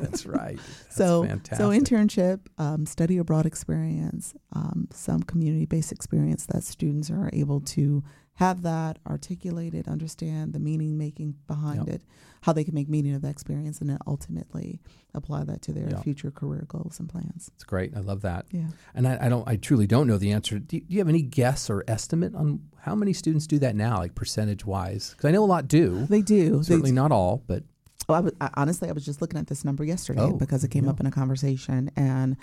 That's 0.01 0.25
right. 0.25 0.57
That's 0.59 0.97
so, 0.97 1.25
fantastic. 1.27 1.59
so 1.59 1.69
internship, 1.71 2.41
um, 2.59 2.87
study 2.87 3.19
abroad 3.19 3.45
experience, 3.45 4.35
um, 4.55 4.89
some 4.93 5.23
community 5.23 5.67
based 5.67 5.93
experience 5.93 6.47
that 6.47 6.65
students 6.65 7.11
are 7.11 7.29
able 7.35 7.61
to 7.61 8.03
have 8.37 8.63
that 8.63 8.99
articulated, 9.07 9.87
understand 9.87 10.53
the 10.53 10.59
meaning 10.59 10.97
making 10.99 11.35
behind 11.47 11.87
Yep. 11.87 11.97
it, 11.97 12.03
how 12.41 12.53
they 12.53 12.65
can 12.65 12.75
make 12.75 12.89
meaning 12.89 13.15
of 13.15 13.23
that 13.23 13.29
experience, 13.31 13.81
and 13.81 13.89
then 13.91 13.99
ultimately 14.07 14.81
apply 15.15 15.45
that 15.45 15.63
to 15.63 15.73
their 15.73 15.91
Yep. 15.91 16.03
future 16.03 16.31
career 16.31 16.65
goals 16.67 16.99
and 16.99 17.09
plans. 17.09 17.51
It's 17.55 17.63
great. 17.65 17.95
I 17.97 18.01
love 18.01 18.23
that. 18.23 18.47
Yeah. 18.51 18.69
And 18.95 19.07
I, 19.07 19.27
I 19.27 19.29
don't. 19.29 19.47
I 19.47 19.57
truly 19.57 19.87
don't 19.87 20.07
know 20.07 20.17
the 20.19 20.33
answer. 20.33 20.59
Do 20.59 20.77
you, 20.77 20.83
do 20.83 20.93
you 20.95 20.99
have 21.01 21.09
any 21.09 21.23
guess 21.23 21.69
or 21.71 21.85
estimate 21.87 22.35
on 22.35 22.61
how 22.81 22.95
many 22.95 23.13
students 23.13 23.47
do 23.47 23.59
that 23.61 23.77
now, 23.77 23.99
like 23.99 24.15
percentage 24.15 24.65
wise? 24.65 25.11
Because 25.11 25.27
I 25.29 25.31
know 25.33 25.45
a 25.45 25.47
lot 25.47 25.69
do. 25.69 26.07
They 26.07 26.23
do. 26.23 26.59
They 26.59 26.63
Certainly 26.65 26.93
not 26.93 27.13
all, 27.13 27.43
but 27.47 27.65
Oh, 28.09 28.15
I 28.15 28.21
was, 28.21 28.33
I, 28.41 28.51
honestly, 28.55 28.89
I 28.89 28.93
was 28.93 29.05
just 29.05 29.21
looking 29.23 29.39
at 29.39 29.47
this 29.47 29.65
number 29.65 29.85
yesterday 29.85 30.23
Oh, 30.23 30.33
because 30.33 30.65
it 30.65 30.73
came 30.73 30.85
yeah. 30.85 30.91
up 30.91 30.99
in 30.99 31.07
a 31.07 31.11
conversation, 31.13 31.89
and 31.95 32.37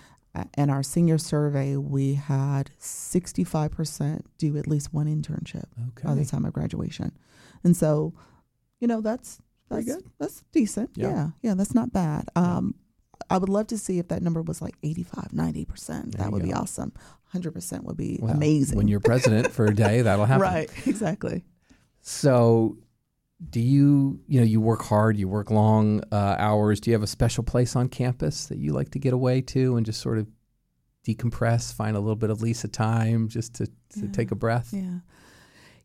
in 0.57 0.69
our 0.69 0.83
senior 0.83 1.17
survey, 1.17 1.75
we 1.77 2.13
had 2.15 2.71
sixty 2.77 3.43
five 3.43 3.71
percent 3.71 4.25
do 4.37 4.57
at 4.57 4.67
least 4.67 4.93
one 4.93 5.07
internship 5.07 5.65
by 6.03 6.15
the 6.15 6.25
time 6.25 6.45
of 6.45 6.53
graduation, 6.53 7.11
and 7.63 7.75
so, 7.75 8.13
you 8.79 8.87
know, 8.87 9.01
that's 9.01 9.39
that's 9.69 9.85
Pretty 9.85 9.99
good. 10.01 10.11
that's 10.19 10.43
decent. 10.51 10.91
Yeah. 10.95 11.09
Yeah. 11.09 11.27
yeah, 11.43 11.53
that's 11.53 11.75
not 11.75 11.91
bad. 11.93 12.25
Um, 12.35 12.75
I 13.29 13.37
would 13.37 13.49
love 13.49 13.67
to 13.67 13.77
see 13.77 13.99
if 13.99 14.07
that 14.07 14.23
number 14.23 14.41
was 14.41 14.61
like 14.61 14.73
85, 14.81 15.33
90 15.33 15.65
percent. 15.65 16.11
There 16.15 16.25
That 16.25 16.31
would 16.31 16.41
be 16.43 16.53
awesome. 16.53 16.93
Hundred 17.25 17.51
percent 17.51 17.83
would 17.83 17.97
be 17.97 18.17
Well, 18.21 18.33
amazing. 18.33 18.77
When 18.77 18.87
you're 18.87 18.99
president 18.99 19.51
for 19.51 19.65
a 19.65 19.75
day, 19.75 20.01
that'll 20.01 20.25
happen. 20.31 20.41
right, 20.41 20.69
exactly. 20.87 21.43
So, 22.01 22.77
do 23.49 23.59
you, 23.61 24.19
you 24.27 24.39
know, 24.39 24.45
you 24.45 24.59
work 24.59 24.81
hard, 24.83 25.17
you 25.17 25.27
work 25.27 25.49
long 25.49 26.01
uh, 26.11 26.35
hours. 26.37 26.79
Do 26.81 26.89
you 26.91 26.93
have 26.95 27.03
a 27.03 27.07
special 27.07 27.43
place 27.43 27.75
on 27.75 27.87
campus 27.87 28.47
that 28.47 28.57
you 28.57 28.73
like 28.73 28.89
to 28.91 28.99
get 28.99 29.13
away 29.13 29.41
to 29.41 29.77
and 29.77 29.85
just 29.85 30.01
sort 30.01 30.17
of 30.17 30.27
decompress, 31.07 31.73
find 31.73 31.95
a 31.95 31.99
little 31.99 32.15
bit 32.17 32.29
of 32.29 32.41
Lisa 32.41 32.67
time 32.67 33.29
just 33.29 33.55
to, 33.55 33.65
to 33.65 33.71
Yeah. 34.01 34.11
take 34.11 34.31
a 34.31 34.35
breath? 34.35 34.69
Yeah. 34.73 34.99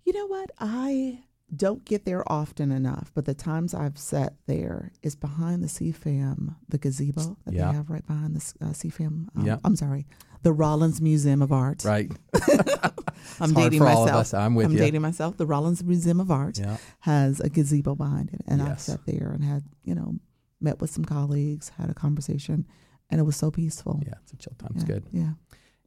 You 0.04 0.12
know 0.12 0.26
what? 0.26 0.50
I 0.58 1.20
don't 1.54 1.84
get 1.84 2.04
there 2.04 2.30
often 2.30 2.70
enough, 2.72 3.10
but 3.14 3.24
the 3.26 3.34
times 3.34 3.74
I've 3.74 3.98
sat 3.98 4.34
there 4.46 4.92
is 5.02 5.14
behind 5.14 5.62
the 5.62 5.68
CFAM, 5.68 6.56
the 6.68 6.78
gazebo 6.78 7.36
that 7.44 7.54
Yeah. 7.54 7.70
they 7.70 7.76
have 7.76 7.90
right 7.90 8.06
behind 8.06 8.34
the 8.36 8.54
uh, 8.64 8.68
CFAM. 8.70 9.28
Um, 9.36 9.46
Yeah. 9.46 9.58
I'm 9.64 9.76
sorry, 9.76 10.06
the 10.42 10.52
Rollins 10.52 11.00
Museum 11.00 11.42
of 11.42 11.52
Art. 11.52 11.84
Right. 11.84 12.10
I'm 13.40 13.52
dating 13.52 13.80
myself. 13.80 14.34
I'm 14.34 14.54
with 14.54 14.66
I'm 14.66 14.72
you. 14.72 14.78
dating 14.78 15.02
myself. 15.02 15.36
The 15.36 15.46
Rollins 15.46 15.82
Museum 15.84 16.20
of 16.20 16.30
Art 16.30 16.58
Yeah. 16.58 16.76
has 17.00 17.40
a 17.40 17.48
gazebo 17.48 17.94
behind 17.94 18.30
it, 18.32 18.42
and 18.46 18.62
I've 18.62 18.80
sat 18.80 19.04
there 19.06 19.30
and 19.32 19.42
had 19.44 19.64
you 19.82 19.94
know 19.94 20.16
met 20.60 20.80
with 20.80 20.90
some 20.90 21.04
colleagues, 21.04 21.70
had 21.70 21.90
a 21.90 21.94
conversation, 21.94 22.66
and 23.10 23.20
it 23.20 23.24
was 23.24 23.36
so 23.36 23.50
peaceful. 23.50 24.02
Yeah. 24.04 24.14
It's 24.22 24.32
a 24.32 24.36
chill 24.36 24.54
time. 24.58 24.72
It's 24.76 24.84
yeah, 24.84 24.94
good. 24.94 25.04
Yeah. 25.12 25.30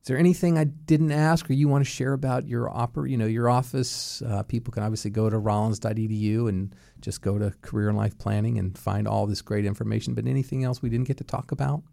Is 0.08 0.10
there 0.10 0.18
anything 0.18 0.58
I 0.58 0.64
didn't 0.64 1.12
ask 1.12 1.50
or 1.50 1.54
you 1.54 1.68
want 1.68 1.84
to 1.84 1.92
share 1.92 2.14
about 2.14 2.48
your 2.48 2.70
opera, 2.70 3.10
you 3.10 3.18
know, 3.18 3.26
your 3.26 3.50
office? 3.50 4.22
Uh, 4.22 4.42
people 4.42 4.72
can 4.72 4.84
obviously 4.84 5.12
go 5.12 5.30
to 5.30 5.38
rollins.edu 5.38 6.48
and 6.48 6.74
just 7.02 7.22
go 7.22 7.38
to 7.38 7.52
career 7.62 7.90
and 7.90 7.98
life 7.98 8.18
planning 8.18 8.58
and 8.58 8.78
find 8.78 9.06
all 9.06 9.28
this 9.28 9.42
great 9.42 9.66
information. 9.66 10.14
But 10.14 10.26
anything 10.26 10.64
else 10.64 10.82
we 10.82 10.88
didn't 10.88 11.10
get 11.10 11.18
to 11.18 11.26
talk 11.26 11.52
about? 11.52 11.84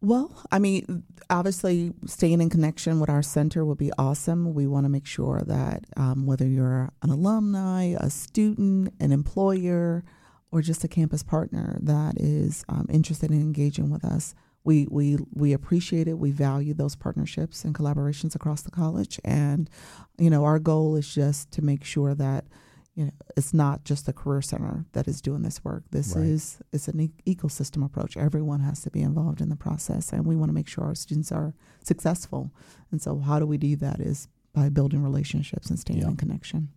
Well, 0.00 0.36
I 0.50 0.58
mean, 0.58 1.04
obviously, 1.30 1.92
staying 2.06 2.40
in 2.40 2.50
connection 2.50 2.98
with 2.98 3.08
our 3.08 3.22
center 3.22 3.64
would 3.64 3.78
be 3.78 3.92
awesome. 3.96 4.52
We 4.52 4.66
want 4.66 4.84
to 4.84 4.90
make 4.90 5.06
sure 5.06 5.42
that 5.46 5.84
um, 5.96 6.26
whether 6.26 6.48
you're 6.48 6.90
an 7.02 7.10
alumni, 7.10 7.94
a 8.00 8.10
student, 8.10 8.92
an 8.98 9.12
employer, 9.12 10.02
or 10.50 10.60
just 10.60 10.82
a 10.82 10.88
campus 10.88 11.22
partner 11.22 11.78
that 11.82 12.20
is 12.20 12.64
um, 12.68 12.88
interested 12.90 13.30
in 13.30 13.40
engaging 13.40 13.90
with 13.90 14.04
us, 14.04 14.34
we, 14.64 14.86
we, 14.90 15.16
we 15.34 15.52
appreciate 15.52 16.06
it. 16.08 16.18
We 16.18 16.30
value 16.30 16.74
those 16.74 16.94
partnerships 16.96 17.64
and 17.64 17.74
collaborations 17.74 18.34
across 18.34 18.62
the 18.62 18.70
college. 18.70 19.18
And, 19.24 19.68
you 20.18 20.30
know, 20.30 20.44
our 20.44 20.58
goal 20.58 20.96
is 20.96 21.12
just 21.12 21.50
to 21.52 21.62
make 21.62 21.84
sure 21.84 22.14
that 22.14 22.44
you 22.94 23.06
know, 23.06 23.10
it's 23.38 23.54
not 23.54 23.84
just 23.84 24.04
the 24.04 24.12
career 24.12 24.42
center 24.42 24.84
that 24.92 25.08
is 25.08 25.22
doing 25.22 25.40
this 25.40 25.64
work. 25.64 25.82
This 25.90 26.14
Right. 26.14 26.26
is 26.26 26.58
it's 26.72 26.88
an 26.88 27.00
e- 27.00 27.34
ecosystem 27.34 27.82
approach. 27.82 28.18
Everyone 28.18 28.60
has 28.60 28.82
to 28.82 28.90
be 28.90 29.00
involved 29.00 29.40
in 29.40 29.48
the 29.48 29.56
process, 29.56 30.12
and 30.12 30.26
we 30.26 30.36
want 30.36 30.50
to 30.50 30.52
make 30.52 30.68
sure 30.68 30.84
our 30.84 30.94
students 30.94 31.32
are 31.32 31.54
successful. 31.82 32.52
And 32.90 33.00
so, 33.00 33.18
how 33.20 33.38
do 33.38 33.46
we 33.46 33.56
do 33.56 33.76
that? 33.76 33.98
Is 33.98 34.28
by 34.52 34.68
building 34.68 35.02
relationships 35.02 35.70
and 35.70 35.78
staying 35.78 36.00
Yeah. 36.00 36.08
in 36.08 36.16
connection. 36.16 36.68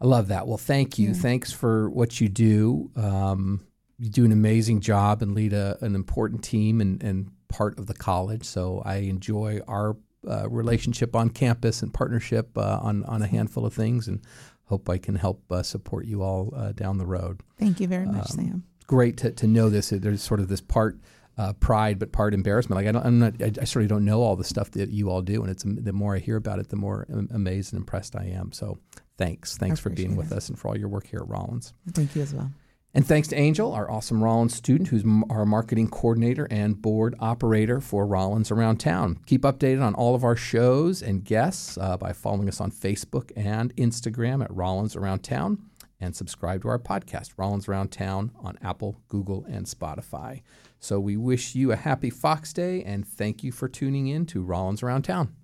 I 0.00 0.06
love 0.06 0.28
that. 0.28 0.46
Well, 0.46 0.56
thank 0.56 1.00
you. 1.00 1.08
Yeah. 1.08 1.14
Thanks 1.14 1.50
for 1.50 1.90
what 1.90 2.20
you 2.20 2.28
do. 2.28 2.92
Um, 2.94 3.62
you 3.98 4.10
do 4.10 4.24
an 4.24 4.32
amazing 4.32 4.80
job 4.80 5.22
and 5.22 5.34
lead 5.34 5.52
a, 5.52 5.76
an 5.80 5.94
important 5.94 6.42
team 6.44 6.80
and, 6.80 7.02
and 7.02 7.30
part 7.48 7.78
of 7.78 7.86
the 7.86 7.94
college. 7.94 8.44
So 8.44 8.82
I 8.84 8.96
enjoy 8.96 9.60
our 9.66 9.96
uh, 10.26 10.48
relationship 10.48 11.16
on 11.16 11.30
campus 11.30 11.82
and 11.82 11.92
partnership 11.92 12.56
uh, 12.56 12.78
on 12.82 13.04
on 13.04 13.22
a 13.22 13.26
handful 13.26 13.64
of 13.64 13.74
things, 13.74 14.08
and 14.08 14.20
hope 14.64 14.88
I 14.88 14.98
can 14.98 15.14
help 15.14 15.42
uh, 15.50 15.62
support 15.62 16.06
you 16.06 16.22
all 16.22 16.52
uh, 16.56 16.72
down 16.72 16.98
the 16.98 17.06
road. 17.06 17.40
Thank 17.58 17.80
you 17.80 17.86
very 17.86 18.06
much, 18.06 18.30
um, 18.30 18.36
Sam. 18.36 18.64
Great 18.86 19.16
to, 19.18 19.32
to 19.32 19.46
know 19.46 19.68
this. 19.68 19.90
There's 19.90 20.22
sort 20.22 20.40
of 20.40 20.48
this 20.48 20.60
part 20.60 20.98
uh, 21.36 21.52
pride, 21.54 21.98
but 21.98 22.12
part 22.12 22.34
embarrassment. 22.34 22.76
Like 22.76 22.88
I 22.88 22.92
don't, 22.92 23.06
I'm 23.06 23.18
not, 23.18 23.40
I, 23.40 23.52
I 23.60 23.64
of 23.64 23.88
don't 23.88 24.04
know 24.04 24.22
all 24.22 24.34
the 24.34 24.44
stuff 24.44 24.72
that 24.72 24.90
you 24.90 25.10
all 25.10 25.22
do, 25.22 25.42
and 25.42 25.50
it's 25.50 25.62
the 25.64 25.92
more 25.92 26.16
I 26.16 26.18
hear 26.18 26.36
about 26.36 26.58
it, 26.58 26.68
the 26.68 26.76
more 26.76 27.06
amazed 27.30 27.72
and 27.72 27.80
impressed 27.80 28.16
I 28.16 28.24
am. 28.24 28.52
So, 28.52 28.78
thanks, 29.16 29.56
thanks 29.56 29.78
for 29.78 29.90
being 29.90 30.16
with 30.16 30.32
us 30.32 30.48
and 30.48 30.58
for 30.58 30.68
all 30.68 30.76
your 30.76 30.88
work 30.88 31.06
here 31.06 31.20
at 31.20 31.28
Rollins. 31.28 31.72
Thank 31.92 32.16
you 32.16 32.22
as 32.22 32.34
well. 32.34 32.50
And 32.94 33.06
thanks 33.06 33.28
to 33.28 33.36
Angel, 33.36 33.72
our 33.72 33.90
awesome 33.90 34.24
Rollins 34.24 34.54
student, 34.54 34.88
who's 34.88 35.04
our 35.28 35.44
marketing 35.44 35.88
coordinator 35.88 36.48
and 36.50 36.80
board 36.80 37.14
operator 37.20 37.80
for 37.80 38.06
Rollins 38.06 38.50
Around 38.50 38.78
Town. 38.78 39.18
Keep 39.26 39.42
updated 39.42 39.82
on 39.82 39.94
all 39.94 40.14
of 40.14 40.24
our 40.24 40.36
shows 40.36 41.02
and 41.02 41.22
guests 41.22 41.76
uh, 41.78 41.96
by 41.98 42.12
following 42.12 42.48
us 42.48 42.60
on 42.60 42.70
Facebook 42.70 43.30
and 43.36 43.76
Instagram 43.76 44.42
at 44.42 44.52
Rollins 44.52 44.96
Around 44.96 45.22
Town 45.22 45.62
and 46.00 46.16
subscribe 46.16 46.62
to 46.62 46.68
our 46.68 46.78
podcast, 46.78 47.32
Rollins 47.36 47.68
Around 47.68 47.88
Town, 47.88 48.30
on 48.40 48.56
Apple, 48.62 49.00
Google, 49.08 49.44
and 49.48 49.66
Spotify. 49.66 50.42
So 50.80 51.00
we 51.00 51.16
wish 51.16 51.54
you 51.54 51.72
a 51.72 51.76
happy 51.76 52.10
Fox 52.10 52.52
Day 52.52 52.82
and 52.84 53.06
thank 53.06 53.42
you 53.42 53.52
for 53.52 53.68
tuning 53.68 54.06
in 54.06 54.24
to 54.26 54.42
Rollins 54.42 54.82
Around 54.82 55.02
Town. 55.02 55.34